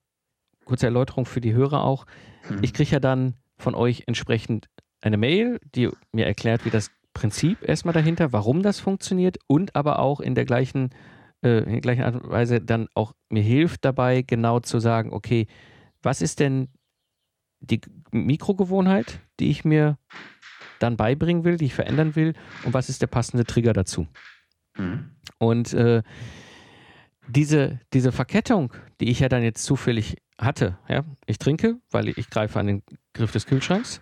[0.66, 2.08] kurze Erläuterung für die Hörer auch,
[2.48, 2.64] hm.
[2.64, 4.68] ich kriege ja dann von euch entsprechend
[5.02, 10.00] eine Mail, die mir erklärt, wie das Prinzip erstmal dahinter, warum das funktioniert und aber
[10.00, 10.90] auch in der gleichen,
[11.44, 15.12] äh, in der gleichen Art und Weise dann auch mir hilft dabei, genau zu sagen,
[15.12, 15.48] okay,
[16.02, 16.70] was ist denn
[17.62, 19.98] die Mikrogewohnheit, die ich mir
[20.80, 24.08] dann beibringen will, die ich verändern will und was ist der passende Trigger dazu?
[24.78, 25.12] Mhm.
[25.38, 26.04] Und äh,
[27.28, 32.30] diese, diese Verkettung, die ich ja dann jetzt zufällig hatte, ja, ich trinke, weil ich
[32.30, 34.02] greife an den Griff des Kühlschranks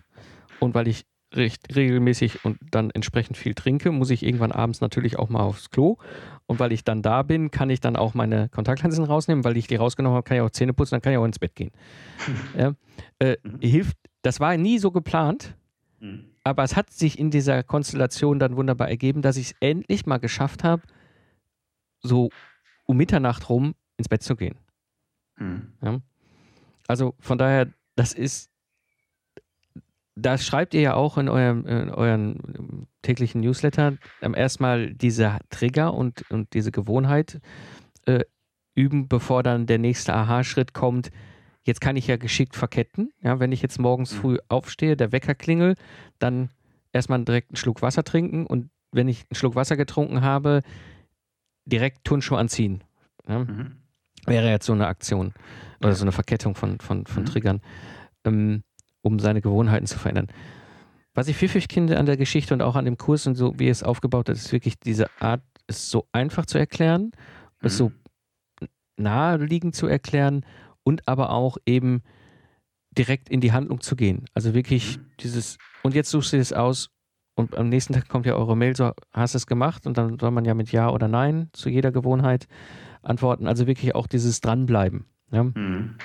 [0.60, 5.18] und weil ich recht regelmäßig und dann entsprechend viel trinke, muss ich irgendwann abends natürlich
[5.18, 5.96] auch mal aufs Klo.
[6.46, 9.66] Und weil ich dann da bin, kann ich dann auch meine Kontaktlinsen rausnehmen, weil ich
[9.66, 11.70] die rausgenommen habe, kann ich auch Zähne putzen, dann kann ich auch ins Bett gehen.
[12.58, 12.72] ja,
[13.18, 13.60] äh, mhm.
[13.60, 15.54] Hilft, das war nie so geplant,
[16.00, 16.24] mhm.
[16.44, 20.18] aber es hat sich in dieser Konstellation dann wunderbar ergeben, dass ich es endlich mal
[20.18, 20.82] geschafft habe,
[22.00, 22.30] so
[22.86, 24.56] um Mitternacht rum ins Bett zu gehen.
[25.36, 25.72] Mhm.
[25.82, 26.00] Ja?
[26.86, 28.50] Also von daher, das ist
[30.20, 33.96] das schreibt ihr ja auch in, eurem, in euren täglichen Newsletter.
[34.20, 37.40] Ähm, erstmal diese Trigger und, und diese Gewohnheit
[38.06, 38.24] äh,
[38.74, 41.10] üben, bevor dann der nächste Aha-Schritt kommt.
[41.64, 43.12] Jetzt kann ich ja geschickt verketten.
[43.22, 44.18] Ja, wenn ich jetzt morgens mhm.
[44.18, 45.78] früh aufstehe, der Wecker klingelt,
[46.18, 46.50] dann
[46.92, 50.62] erstmal direkt einen Schluck Wasser trinken und wenn ich einen Schluck Wasser getrunken habe,
[51.66, 52.82] direkt Turnschuhe anziehen.
[53.28, 53.40] Ja?
[53.40, 53.76] Mhm.
[54.26, 55.32] Wäre jetzt so eine Aktion
[55.80, 57.26] oder so eine Verkettung von, von, von mhm.
[57.26, 57.60] Triggern.
[58.24, 58.62] Ähm,
[59.08, 60.28] um seine Gewohnheiten zu verändern.
[61.14, 63.68] Was ich pfiffig finde an der Geschichte und auch an dem Kurs und so, wie
[63.68, 67.66] es aufgebaut ist, ist wirklich diese Art, es so einfach zu erklären, mhm.
[67.66, 67.92] es so
[68.96, 70.44] naheliegend zu erklären
[70.84, 72.02] und aber auch eben
[72.92, 74.26] direkt in die Handlung zu gehen.
[74.34, 75.06] Also wirklich mhm.
[75.20, 76.90] dieses, und jetzt suchst du es aus
[77.34, 80.18] und am nächsten Tag kommt ja eure Mail, so hast du es gemacht und dann
[80.18, 82.46] soll man ja mit Ja oder Nein zu jeder Gewohnheit
[83.02, 83.46] antworten.
[83.46, 85.06] Also wirklich auch dieses Dranbleiben.
[85.30, 85.44] Ja?
[85.44, 85.96] Mhm.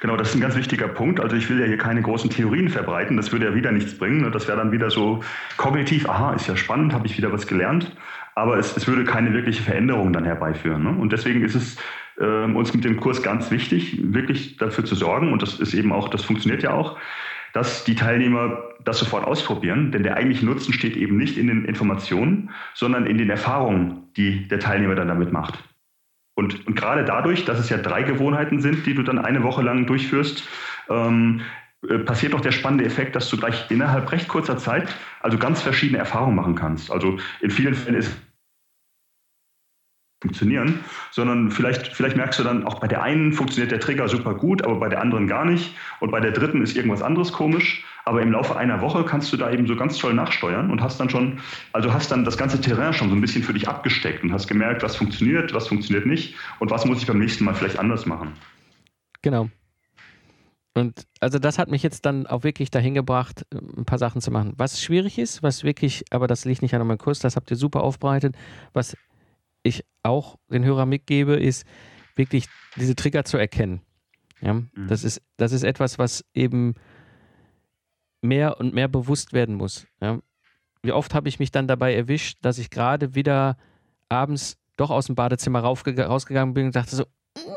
[0.00, 1.20] Genau, das ist ein ganz wichtiger Punkt.
[1.20, 4.30] Also ich will ja hier keine großen Theorien verbreiten, das würde ja wieder nichts bringen.
[4.32, 5.22] Das wäre dann wieder so
[5.56, 7.96] kognitiv, aha, ist ja spannend, habe ich wieder was gelernt,
[8.34, 10.84] aber es, es würde keine wirkliche Veränderung dann herbeiführen.
[10.84, 10.90] Ne?
[10.90, 11.76] Und deswegen ist es
[12.18, 15.92] äh, uns mit dem Kurs ganz wichtig, wirklich dafür zu sorgen, und das ist eben
[15.92, 16.98] auch, das funktioniert ja auch,
[17.52, 21.64] dass die Teilnehmer das sofort ausprobieren, denn der eigentliche Nutzen steht eben nicht in den
[21.64, 25.58] Informationen, sondern in den Erfahrungen, die der Teilnehmer dann damit macht.
[26.36, 29.62] Und, und gerade dadurch, dass es ja drei Gewohnheiten sind, die du dann eine Woche
[29.62, 30.46] lang durchführst,
[30.90, 31.40] ähm,
[31.88, 35.62] äh, passiert doch der spannende Effekt, dass du gleich innerhalb recht kurzer Zeit also ganz
[35.62, 36.90] verschiedene Erfahrungen machen kannst.
[36.90, 38.14] Also in vielen Fällen ist
[40.26, 40.80] funktionieren,
[41.12, 44.64] sondern vielleicht, vielleicht merkst du dann auch bei der einen funktioniert der Trigger super gut,
[44.64, 47.84] aber bei der anderen gar nicht und bei der dritten ist irgendwas anderes komisch.
[48.04, 51.00] Aber im Laufe einer Woche kannst du da eben so ganz toll nachsteuern und hast
[51.00, 51.40] dann schon,
[51.72, 54.46] also hast dann das ganze Terrain schon so ein bisschen für dich abgesteckt und hast
[54.46, 58.06] gemerkt, was funktioniert, was funktioniert nicht und was muss ich beim nächsten Mal vielleicht anders
[58.06, 58.32] machen.
[59.22, 59.48] Genau.
[60.76, 64.30] Und also das hat mich jetzt dann auch wirklich dahin gebracht, ein paar Sachen zu
[64.30, 64.52] machen.
[64.58, 67.56] Was schwierig ist, was wirklich, aber das liegt nicht an meinem Kurs, das habt ihr
[67.56, 68.36] super aufbereitet.
[68.74, 68.94] Was
[69.66, 71.66] ich auch den Hörern mitgebe, ist
[72.14, 73.80] wirklich diese Trigger zu erkennen.
[74.40, 74.68] Ja, mhm.
[74.88, 76.74] das ist, das ist etwas, was eben
[78.22, 79.86] mehr und mehr bewusst werden muss.
[80.00, 80.20] Ja.
[80.82, 83.56] Wie oft habe ich mich dann dabei erwischt, dass ich gerade wieder
[84.08, 87.06] abends doch aus dem Badezimmer rausgegangen bin und dachte so,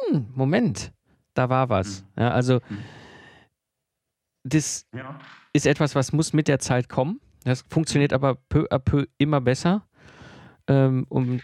[0.09, 0.91] hm, Moment,
[1.33, 2.01] da war was.
[2.15, 2.21] Mhm.
[2.23, 2.79] Ja, also mhm.
[4.43, 5.19] das ja.
[5.53, 7.19] ist etwas, was muss mit der Zeit kommen.
[7.43, 9.85] Das funktioniert aber peu à peu immer besser.
[10.69, 11.41] Ähm, und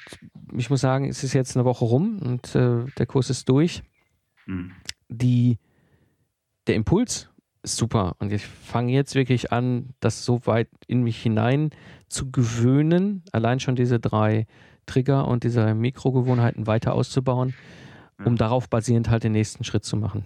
[0.56, 3.82] ich muss sagen, es ist jetzt eine Woche rum und äh, der Kurs ist durch.
[4.46, 4.72] Mhm.
[5.10, 5.58] Die,
[6.68, 7.30] der Impuls
[7.64, 8.16] super.
[8.20, 11.72] Und ich fange jetzt wirklich an, das so weit in mich hinein
[12.08, 14.46] zu gewöhnen, allein schon diese drei
[14.86, 17.56] Trigger und diese Mikrogewohnheiten weiter auszubauen,
[18.20, 18.38] um ja.
[18.38, 20.24] darauf basierend halt den nächsten Schritt zu machen.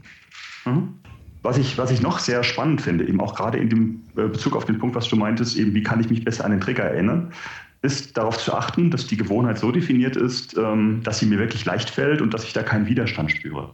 [0.65, 0.99] Mhm.
[1.41, 4.57] Was ich, was ich noch sehr spannend finde, eben auch gerade in dem äh, Bezug
[4.57, 6.83] auf den Punkt, was du meintest, eben wie kann ich mich besser an den Trigger
[6.83, 7.31] erinnern,
[7.81, 11.65] ist darauf zu achten, dass die Gewohnheit so definiert ist, ähm, dass sie mir wirklich
[11.65, 13.73] leicht fällt und dass ich da keinen Widerstand spüre.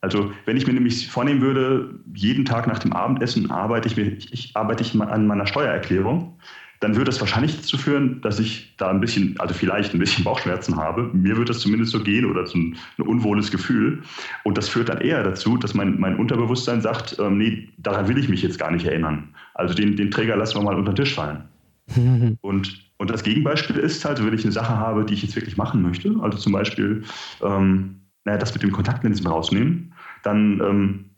[0.00, 4.04] Also wenn ich mir nämlich vornehmen würde, jeden Tag nach dem Abendessen arbeite ich, mir,
[4.04, 6.36] ich arbeite ich an meiner Steuererklärung,
[6.80, 10.22] dann würde das wahrscheinlich dazu führen, dass ich da ein bisschen, also vielleicht ein bisschen
[10.22, 11.08] Bauchschmerzen habe.
[11.14, 14.02] Mir wird das zumindest so gehen oder so ein, ein unwohles Gefühl.
[14.42, 18.18] Und das führt dann eher dazu, dass mein, mein Unterbewusstsein sagt, ähm, nee, daran will
[18.18, 19.34] ich mich jetzt gar nicht erinnern.
[19.54, 21.44] Also den, den Träger lassen wir mal unter den Tisch fallen.
[22.42, 25.56] und, und das Gegenbeispiel ist halt, wenn ich eine Sache habe, die ich jetzt wirklich
[25.56, 27.04] machen möchte, also zum Beispiel
[27.42, 31.10] ähm, naja, das mit dem Kontaktlinsen rausnehmen, dann, ähm,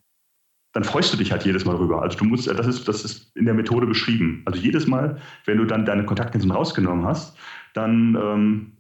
[0.72, 2.02] dann freust du dich halt jedes Mal rüber.
[2.02, 4.42] Also du musst, das ist, das ist in der Methode beschrieben.
[4.44, 7.36] Also jedes Mal, wenn du dann deine Kontaktlinsen rausgenommen hast,
[7.74, 8.72] dann ähm,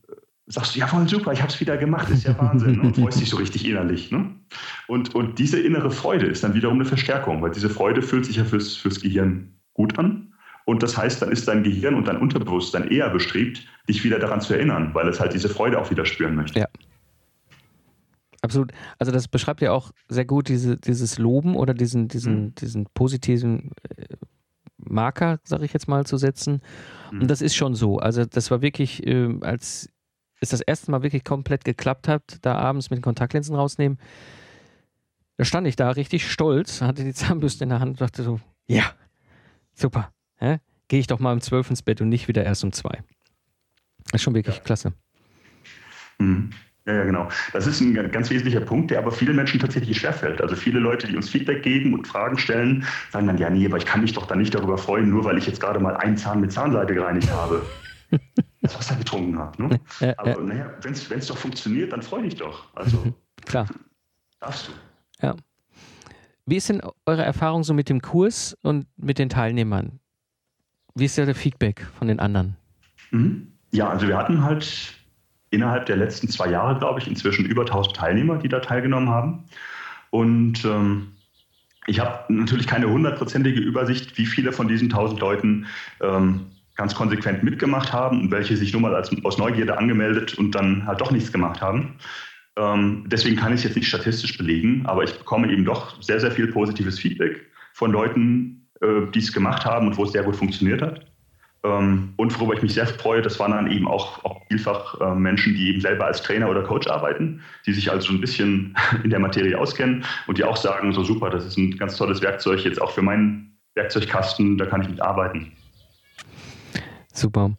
[0.46, 2.78] sagst du, ja voll super, ich habe es wieder gemacht, ist ja Wahnsinn.
[2.78, 2.82] Ne?
[2.82, 4.10] Und freust dich so richtig innerlich.
[4.10, 4.34] Ne?
[4.88, 8.36] Und, und diese innere Freude ist dann wiederum eine Verstärkung, weil diese Freude fühlt sich
[8.36, 10.34] ja fürs, fürs Gehirn gut an.
[10.66, 14.40] Und das heißt, dann ist dein Gehirn und dein Unterbewusstsein eher bestrebt, dich wieder daran
[14.40, 16.58] zu erinnern, weil es halt diese Freude auch wieder spüren möchte.
[16.58, 16.66] Ja.
[18.42, 18.72] Absolut.
[18.98, 22.54] Also das beschreibt ja auch sehr gut diese, dieses Loben oder diesen, diesen, mhm.
[22.56, 24.16] diesen positiven äh,
[24.76, 26.60] Marker, sage ich jetzt mal, zu setzen.
[27.12, 27.22] Mhm.
[27.22, 27.98] Und das ist schon so.
[27.98, 29.88] Also das war wirklich, äh, als
[30.40, 33.98] es das erste Mal wirklich komplett geklappt hat, da abends mit den Kontaktlinsen rausnehmen,
[35.36, 38.40] da stand ich da richtig stolz, hatte die Zahnbürste in der Hand und dachte so,
[38.66, 38.84] ja,
[39.74, 40.10] super.
[40.88, 43.02] Gehe ich doch mal um zwölf ins Bett und nicht wieder erst um zwei.
[44.04, 44.62] Das ist schon wirklich ja.
[44.62, 44.92] klasse.
[46.18, 46.50] Mhm.
[46.86, 47.28] Ja, ja, genau.
[47.52, 50.40] Das ist ein ganz wesentlicher Punkt, der aber vielen Menschen tatsächlich schwerfällt.
[50.40, 53.76] Also viele Leute, die uns Feedback geben und Fragen stellen, sagen dann, ja, nee, aber
[53.76, 56.16] ich kann mich doch dann nicht darüber freuen, nur weil ich jetzt gerade mal einen
[56.16, 57.66] Zahn mit Zahnseide gereinigt habe.
[58.62, 59.60] das Wasser getrunken habe.
[59.60, 59.80] Ne?
[59.98, 60.40] Ja, aber ja.
[60.40, 62.72] naja, wenn es doch funktioniert, dann freu dich doch.
[62.76, 63.12] Also
[63.44, 63.66] klar.
[64.38, 65.26] Darfst du.
[65.26, 65.34] Ja.
[66.44, 69.98] Wie ist denn eure Erfahrung so mit dem Kurs und mit den Teilnehmern?
[70.96, 72.56] Wie ist da der Feedback von den anderen?
[73.10, 73.48] Mhm.
[73.70, 74.94] Ja, also wir hatten halt
[75.50, 79.44] innerhalb der letzten zwei Jahre, glaube ich, inzwischen über 1000 Teilnehmer, die da teilgenommen haben.
[80.10, 81.08] Und ähm,
[81.86, 85.66] ich habe natürlich keine hundertprozentige Übersicht, wie viele von diesen 1000 Leuten
[86.00, 90.52] ähm, ganz konsequent mitgemacht haben und welche sich nur mal als, aus Neugierde angemeldet und
[90.52, 91.96] dann halt doch nichts gemacht haben.
[92.56, 96.20] Ähm, deswegen kann ich es jetzt nicht statistisch belegen, aber ich bekomme eben doch sehr,
[96.20, 100.22] sehr viel positives Feedback von Leuten, äh, die es gemacht haben und wo es sehr
[100.22, 101.06] gut funktioniert hat.
[101.64, 105.14] Ähm, und worüber ich mich sehr freue, das waren dann eben auch, auch vielfach äh,
[105.14, 109.10] Menschen, die eben selber als Trainer oder Coach arbeiten, die sich also ein bisschen in
[109.10, 112.64] der Materie auskennen und die auch sagen, so super, das ist ein ganz tolles Werkzeug
[112.64, 115.52] jetzt auch für meinen Werkzeugkasten, da kann ich mit arbeiten.
[117.12, 117.56] Super.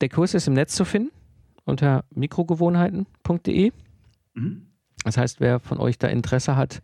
[0.00, 1.10] Der Kurs ist im Netz zu finden
[1.64, 3.72] unter mikrogewohnheiten.de.
[4.34, 4.66] Mhm.
[5.04, 6.82] Das heißt, wer von euch da Interesse hat,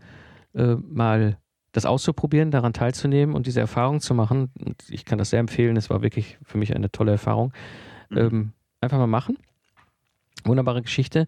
[0.54, 1.38] äh, mal
[1.76, 4.50] das auszuprobieren, daran teilzunehmen und diese Erfahrung zu machen.
[4.64, 5.76] Und ich kann das sehr empfehlen.
[5.76, 7.52] Es war wirklich für mich eine tolle Erfahrung.
[8.08, 8.18] Mhm.
[8.18, 9.36] Ähm, einfach mal machen.
[10.44, 11.26] Wunderbare Geschichte.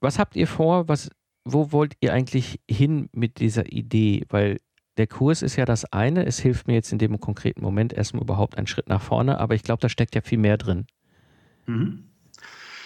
[0.00, 0.86] Was habt ihr vor?
[0.86, 1.10] Was,
[1.44, 4.24] wo wollt ihr eigentlich hin mit dieser Idee?
[4.28, 4.58] Weil
[4.96, 6.24] der Kurs ist ja das eine.
[6.24, 9.40] Es hilft mir jetzt in dem konkreten Moment erstmal überhaupt einen Schritt nach vorne.
[9.40, 10.86] Aber ich glaube, da steckt ja viel mehr drin.
[11.66, 12.04] Mhm.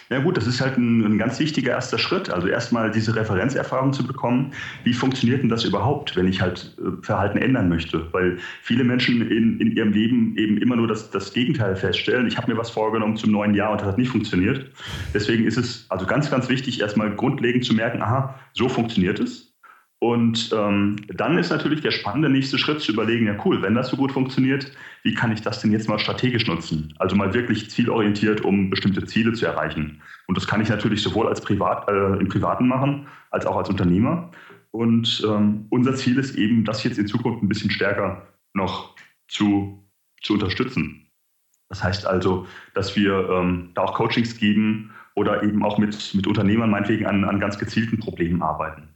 [0.09, 2.31] Ja gut, das ist halt ein, ein, ganz wichtiger erster Schritt.
[2.31, 4.53] Also erstmal diese Referenzerfahrung zu bekommen.
[4.85, 8.07] Wie funktioniert denn das überhaupt, wenn ich halt äh, Verhalten ändern möchte?
[8.13, 12.29] Weil viele Menschen in, in ihrem Leben eben immer nur das, das Gegenteil feststellen.
[12.29, 14.71] Ich habe mir was vorgenommen zum neuen Jahr und das hat nicht funktioniert.
[15.13, 19.56] Deswegen ist es also ganz, ganz wichtig, erstmal grundlegend zu merken, aha, so funktioniert es.
[19.99, 23.89] Und ähm, dann ist natürlich der spannende nächste Schritt zu überlegen, ja cool, wenn das
[23.89, 24.71] so gut funktioniert,
[25.03, 26.93] wie kann ich das denn jetzt mal strategisch nutzen?
[26.99, 30.03] Also mal wirklich zielorientiert, um bestimmte Ziele zu erreichen.
[30.27, 33.71] Und das kann ich natürlich sowohl als Privat, äh, im Privaten machen, als auch als
[33.71, 34.31] Unternehmer.
[34.71, 38.95] Und ähm, unser Ziel ist eben, das jetzt in Zukunft ein bisschen stärker noch
[39.29, 39.83] zu,
[40.21, 41.07] zu unterstützen.
[41.71, 46.27] Das heißt also, dass wir ähm, da auch Coachings geben oder eben auch mit, mit
[46.27, 48.96] Unternehmern meinetwegen an, an ganz gezielten Problemen arbeiten.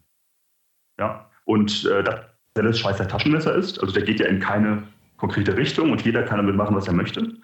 [1.01, 1.27] Ja?
[1.45, 2.21] Und äh, dass
[2.55, 4.85] das Schweizer Taschenmesser ist, also der geht ja in keine
[5.17, 7.35] konkrete Richtung und jeder kann damit machen, was er möchte.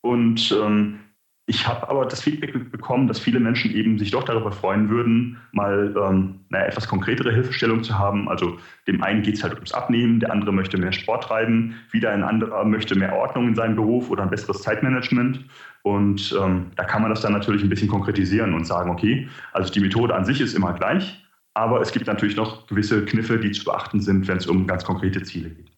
[0.00, 0.98] Und ähm,
[1.46, 5.38] ich habe aber das Feedback bekommen, dass viele Menschen eben sich doch darüber freuen würden,
[5.50, 8.28] mal ähm, eine etwas konkretere Hilfestellung zu haben.
[8.28, 12.10] Also dem einen geht es halt ums Abnehmen, der andere möchte mehr Sport treiben, wieder
[12.12, 15.44] ein anderer möchte mehr Ordnung in seinem Beruf oder ein besseres Zeitmanagement.
[15.82, 19.72] Und ähm, da kann man das dann natürlich ein bisschen konkretisieren und sagen, okay, also
[19.72, 21.22] die Methode an sich ist immer gleich,
[21.54, 24.84] aber es gibt natürlich noch gewisse Kniffe, die zu beachten sind, wenn es um ganz
[24.84, 25.70] konkrete Ziele geht.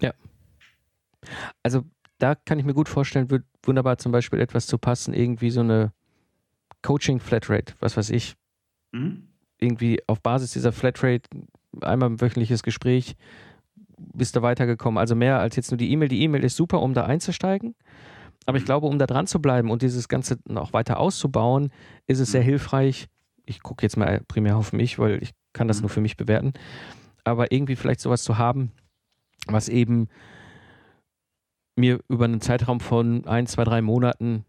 [0.00, 0.12] Ja.
[1.62, 1.84] Also
[2.18, 5.60] da kann ich mir gut vorstellen, wird wunderbar zum Beispiel etwas zu passen, irgendwie so
[5.60, 5.92] eine
[6.82, 8.34] Coaching-Flatrate, was weiß ich.
[8.92, 9.28] Mhm.
[9.58, 11.28] Irgendwie auf Basis dieser Flatrate
[11.80, 13.16] einmal ein wöchentliches Gespräch,
[13.96, 14.98] bist du weitergekommen.
[14.98, 16.08] Also mehr als jetzt nur die E-Mail.
[16.08, 17.74] Die E-Mail ist super, um da einzusteigen.
[18.46, 18.66] Aber ich mhm.
[18.66, 21.70] glaube, um da dran zu bleiben und dieses Ganze noch weiter auszubauen,
[22.06, 22.46] ist es sehr mhm.
[22.46, 23.08] hilfreich,
[23.46, 25.82] ich gucke jetzt mal primär auf mich, weil ich kann das mhm.
[25.82, 26.52] nur für mich bewerten,
[27.24, 28.72] aber irgendwie vielleicht sowas zu haben,
[29.46, 30.08] was eben
[31.76, 34.44] mir über einen Zeitraum von ein, zwei, drei Monaten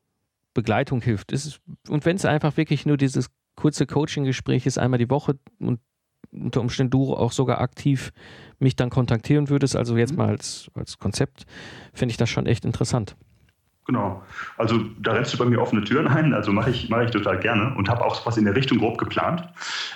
[0.53, 1.31] Begleitung hilft.
[1.31, 5.79] Ist, und wenn es einfach wirklich nur dieses kurze Coaching-Gespräch ist, einmal die Woche und
[6.31, 8.11] unter Umständen du auch sogar aktiv
[8.59, 10.17] mich dann kontaktieren würdest, also jetzt mhm.
[10.17, 11.45] mal als, als Konzept,
[11.93, 13.15] finde ich das schon echt interessant.
[13.87, 14.23] Genau.
[14.57, 16.33] Also da rennst du bei mir offene Türen ein.
[16.33, 18.97] Also mache ich, mache ich total gerne und habe auch was in der Richtung grob
[18.97, 19.47] geplant.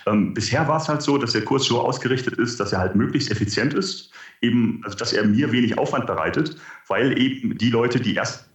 [0.06, 2.96] Ähm, bisher war es halt so, dass der Kurs so ausgerichtet ist, dass er halt
[2.96, 4.12] möglichst effizient ist,
[4.42, 6.56] eben, also dass er mir wenig Aufwand bereitet,
[6.88, 8.50] weil eben die Leute, die erst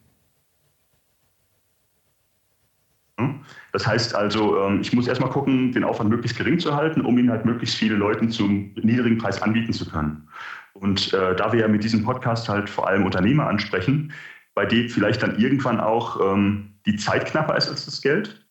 [3.72, 7.18] Das heißt also, ähm, ich muss erstmal gucken, den Aufwand möglichst gering zu halten, um
[7.18, 10.28] ihn halt möglichst viele Leuten zum niedrigen Preis anbieten zu können.
[10.74, 14.12] Und äh, da wir ja mit diesem Podcast halt vor allem Unternehmer ansprechen,
[14.55, 18.46] bei dem vielleicht dann irgendwann auch ähm, die Zeit knapper ist als das Geld.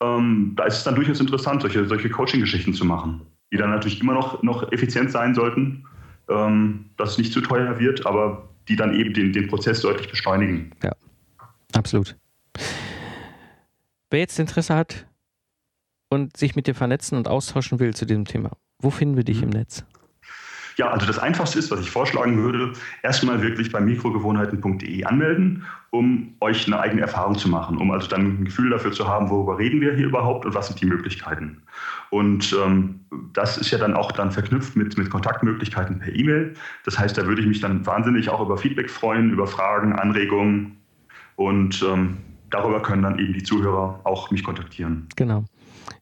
[0.00, 4.00] Ähm, da ist es dann durchaus interessant, solche, solche Coaching-Geschichten zu machen, die dann natürlich
[4.00, 5.84] immer noch, noch effizient sein sollten,
[6.28, 10.08] ähm, dass es nicht zu teuer wird, aber die dann eben den, den Prozess deutlich
[10.08, 10.70] beschleunigen.
[10.82, 10.92] Ja,
[11.74, 12.16] absolut.
[14.10, 15.06] wer jetzt Interesse hat
[16.10, 19.38] und sich mit dir vernetzen und austauschen will zu diesem Thema, wo finden wir dich
[19.38, 19.44] mhm.
[19.44, 19.84] im Netz?
[20.78, 22.72] Ja, also das Einfachste ist, was ich vorschlagen würde,
[23.02, 28.42] erstmal wirklich bei mikrogewohnheiten.de anmelden, um euch eine eigene Erfahrung zu machen, um also dann
[28.42, 31.62] ein Gefühl dafür zu haben, worüber reden wir hier überhaupt und was sind die Möglichkeiten.
[32.10, 33.00] Und ähm,
[33.32, 36.54] das ist ja dann auch dann verknüpft mit, mit Kontaktmöglichkeiten per E-Mail.
[36.84, 40.76] Das heißt, da würde ich mich dann wahnsinnig auch über Feedback freuen, über Fragen, Anregungen
[41.34, 42.18] und ähm,
[42.50, 45.08] darüber können dann eben die Zuhörer auch mich kontaktieren.
[45.16, 45.44] Genau.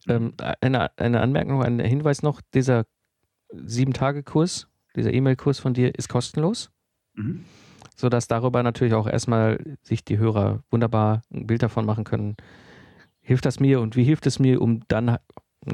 [0.06, 2.84] Ähm, eine, eine Anmerkung, ein Hinweis noch, dieser
[3.52, 6.70] Sieben-Tage-Kurs, dieser E-Mail-Kurs von dir ist kostenlos.
[7.14, 7.44] Mhm.
[7.94, 12.36] Sodass darüber natürlich auch erstmal sich die Hörer wunderbar ein Bild davon machen können.
[13.20, 15.20] Hilft das mir und wie hilft es mir, um dann, da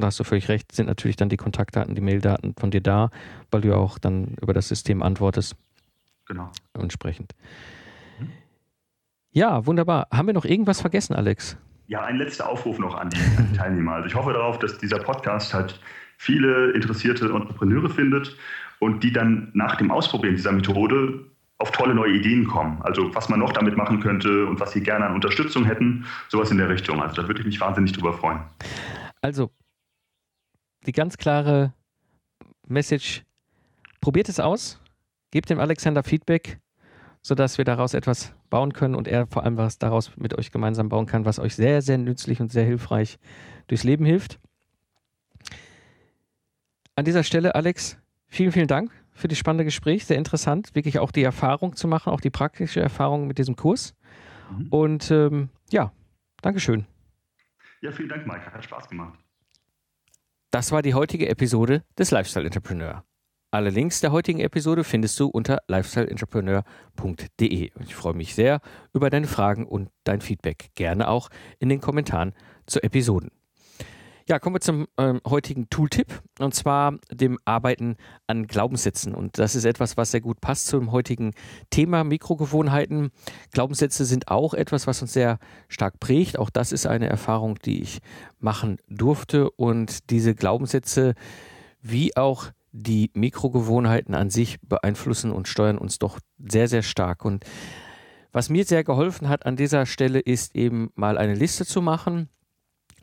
[0.01, 3.09] hast du völlig recht, sind natürlich dann die Kontaktdaten, die Maildaten von dir da,
[3.51, 5.55] weil du ja auch dann über das System antwortest.
[6.25, 6.49] Genau.
[6.73, 7.33] Entsprechend.
[8.19, 8.31] Mhm.
[9.31, 10.07] Ja, wunderbar.
[10.11, 11.57] Haben wir noch irgendwas vergessen, Alex?
[11.87, 13.95] Ja, ein letzter Aufruf noch an die, an die Teilnehmer.
[13.95, 15.79] Also ich hoffe darauf, dass dieser Podcast halt
[16.17, 18.37] viele interessierte Entrepreneure findet
[18.79, 21.25] und die dann nach dem Ausprobieren dieser Methode
[21.57, 22.81] auf tolle neue Ideen kommen.
[22.81, 26.51] Also was man noch damit machen könnte und was sie gerne an Unterstützung hätten, sowas
[26.51, 27.01] in der Richtung.
[27.01, 28.39] Also da würde ich mich wahnsinnig drüber freuen.
[29.21, 29.49] Also
[30.85, 31.73] die ganz klare
[32.67, 33.23] Message,
[34.01, 34.81] probiert es aus,
[35.31, 36.59] gebt dem Alexander Feedback,
[37.21, 40.89] sodass wir daraus etwas bauen können und er vor allem was daraus mit euch gemeinsam
[40.89, 43.17] bauen kann, was euch sehr, sehr nützlich und sehr hilfreich
[43.67, 44.39] durchs Leben hilft.
[46.95, 50.05] An dieser Stelle, Alex, vielen, vielen Dank für das spannende Gespräch.
[50.05, 53.95] Sehr interessant, wirklich auch die Erfahrung zu machen, auch die praktische Erfahrung mit diesem Kurs.
[54.51, 54.67] Mhm.
[54.69, 55.91] Und ähm, ja,
[56.43, 56.85] Dankeschön.
[57.81, 58.45] Ja, vielen Dank, Mike.
[58.45, 59.17] Hat Spaß gemacht.
[60.51, 63.03] Das war die heutige Episode des Lifestyle Entrepreneur.
[63.49, 67.71] Alle Links der heutigen Episode findest du unter lifestyleentrepreneur.de.
[67.79, 68.59] Ich freue mich sehr
[68.93, 70.71] über deine Fragen und dein Feedback.
[70.75, 71.29] Gerne auch
[71.59, 72.33] in den Kommentaren
[72.65, 73.31] zu Episoden.
[74.25, 79.13] Ja, kommen wir zum ähm, heutigen Tooltip und zwar dem Arbeiten an Glaubenssätzen.
[79.13, 81.33] Und das ist etwas, was sehr gut passt zum heutigen
[81.71, 83.11] Thema Mikrogewohnheiten.
[83.51, 86.39] Glaubenssätze sind auch etwas, was uns sehr stark prägt.
[86.39, 87.99] Auch das ist eine Erfahrung, die ich
[88.39, 89.49] machen durfte.
[89.51, 91.15] Und diese Glaubenssätze,
[91.81, 97.25] wie auch die Mikrogewohnheiten an sich beeinflussen und steuern uns doch sehr, sehr stark.
[97.25, 97.43] Und
[98.31, 102.29] was mir sehr geholfen hat an dieser Stelle ist eben mal eine Liste zu machen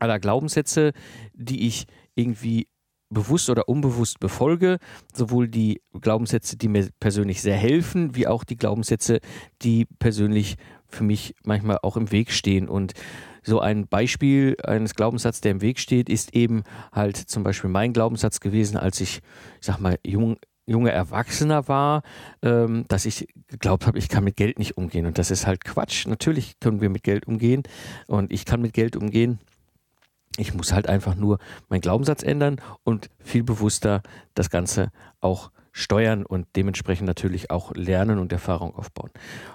[0.01, 0.93] aller Glaubenssätze,
[1.35, 2.69] die ich irgendwie
[3.11, 4.79] bewusst oder unbewusst befolge,
[5.13, 9.21] sowohl die Glaubenssätze, die mir persönlich sehr helfen, wie auch die Glaubenssätze,
[9.63, 10.57] die persönlich
[10.89, 12.69] für mich manchmal auch im Weg stehen.
[12.69, 12.95] Und
[13.43, 17.93] so ein Beispiel eines Glaubenssatzes, der im Weg steht, ist eben halt zum Beispiel mein
[17.93, 19.19] Glaubenssatz gewesen, als ich,
[19.61, 20.37] ich sag mal, jung,
[20.67, 22.03] junger Erwachsener war,
[22.43, 25.07] ähm, dass ich geglaubt habe, ich kann mit Geld nicht umgehen.
[25.07, 26.07] Und das ist halt Quatsch.
[26.07, 27.65] Natürlich können wir mit Geld umgehen
[28.07, 29.41] und ich kann mit Geld umgehen.
[30.41, 31.39] Ich muss halt einfach nur
[31.69, 34.03] meinen Glaubenssatz ändern und viel bewusster
[34.35, 39.11] das Ganze auch steuern und dementsprechend natürlich auch lernen und Erfahrung aufbauen.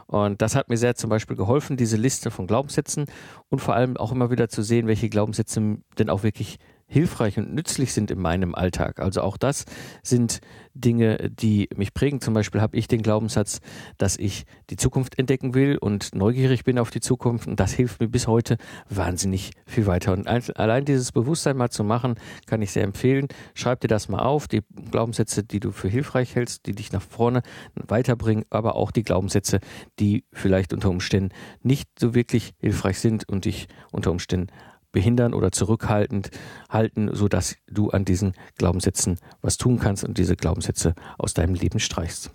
[0.07, 3.05] Und das hat mir sehr zum Beispiel geholfen, diese Liste von Glaubenssätzen
[3.49, 6.57] und vor allem auch immer wieder zu sehen, welche Glaubenssätze denn auch wirklich
[6.95, 9.01] hilfreich und nützlich sind in meinem Alltag.
[9.01, 9.65] Also auch das
[10.01, 10.39] sind
[10.73, 12.21] Dinge, die mich prägen.
[12.21, 13.59] Zum Beispiel habe ich den Glaubenssatz,
[13.97, 17.47] dass ich die Zukunft entdecken will und neugierig bin auf die Zukunft.
[17.47, 18.57] Und das hilft mir bis heute
[18.89, 20.13] wahnsinnig viel weiter.
[20.13, 22.15] Und allein dieses Bewusstsein mal zu machen,
[22.45, 23.27] kann ich sehr empfehlen.
[23.55, 27.01] Schreib dir das mal auf, die Glaubenssätze, die du für hilfreich hältst, die dich nach
[27.01, 27.41] vorne
[27.75, 29.59] weiterbringen, aber auch die Glaubenssätze,
[29.99, 34.47] die vielleicht unter Umständen nicht so wirklich hilfreich sind und dich unter Umständen
[34.95, 36.31] behindern oder zurückhaltend
[36.69, 41.79] halten, sodass du an diesen Glaubenssätzen was tun kannst und diese Glaubenssätze aus deinem Leben
[41.79, 42.31] streichst.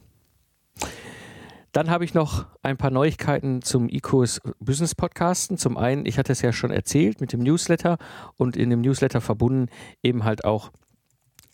[1.72, 5.56] Dann habe ich noch ein paar Neuigkeiten zum E-Kurs Business Podcasten.
[5.56, 7.96] Zum einen, ich hatte es ja schon erzählt mit dem Newsletter
[8.36, 9.68] und in dem Newsletter verbunden
[10.02, 10.70] eben halt auch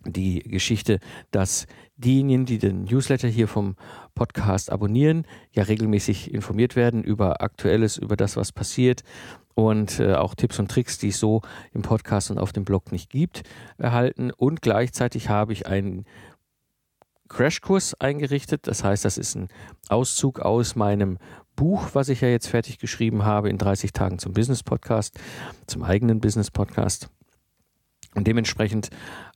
[0.04, 0.98] die Geschichte,
[1.30, 1.66] dass
[1.97, 3.76] diejenigen, die den Newsletter hier vom
[4.14, 9.03] Podcast abonnieren, ja regelmäßig informiert werden über Aktuelles, über das, was passiert
[9.55, 11.40] und äh, auch Tipps und Tricks, die es so
[11.72, 13.42] im Podcast und auf dem Blog nicht gibt,
[13.78, 14.30] erhalten.
[14.30, 16.05] Und gleichzeitig habe ich einen
[17.28, 18.66] Crashkurs eingerichtet.
[18.66, 19.49] Das heißt, das ist ein
[19.88, 21.18] Auszug aus meinem
[21.57, 25.18] Buch, was ich ja jetzt fertig geschrieben habe in 30 Tagen zum Business Podcast,
[25.66, 27.09] zum eigenen Business Podcast.
[28.14, 28.90] Und dementsprechend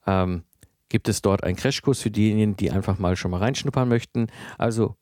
[0.07, 0.45] ähm,
[0.91, 4.27] gibt es dort einen Crashkurs für diejenigen, die einfach mal schon mal reinschnuppern möchten.
[4.59, 4.97] Also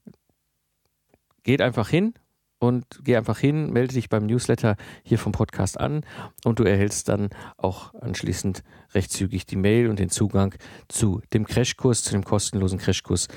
[1.43, 2.15] geht einfach hin,
[2.59, 6.05] und geh einfach hin, melde dich beim Newsletter hier vom Podcast an
[6.45, 8.63] und du erhältst dann auch anschließend
[8.95, 10.55] recht zügig die Mail und den Zugang
[10.89, 13.29] zu dem Crashkurs, zu dem kostenlosen Crashkurs,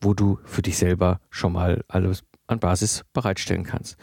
[0.00, 3.96] wo du für dich selber schon mal alles an Basis bereitstellen kannst.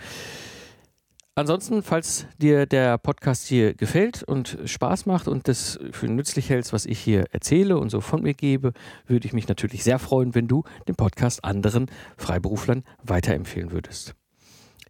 [1.38, 6.72] Ansonsten, falls dir der Podcast hier gefällt und Spaß macht und das für nützlich hältst,
[6.72, 8.72] was ich hier erzähle und so von mir gebe,
[9.06, 14.16] würde ich mich natürlich sehr freuen, wenn du den Podcast anderen Freiberuflern weiterempfehlen würdest.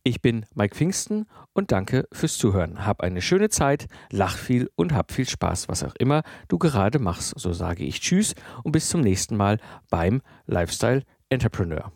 [0.03, 2.85] Ich bin Mike Pfingsten und danke fürs Zuhören.
[2.85, 6.99] Hab eine schöne Zeit, lach viel und hab viel Spaß, was auch immer du gerade
[6.99, 7.33] machst.
[7.39, 9.57] So sage ich Tschüss und bis zum nächsten Mal
[9.89, 11.91] beim Lifestyle Entrepreneur.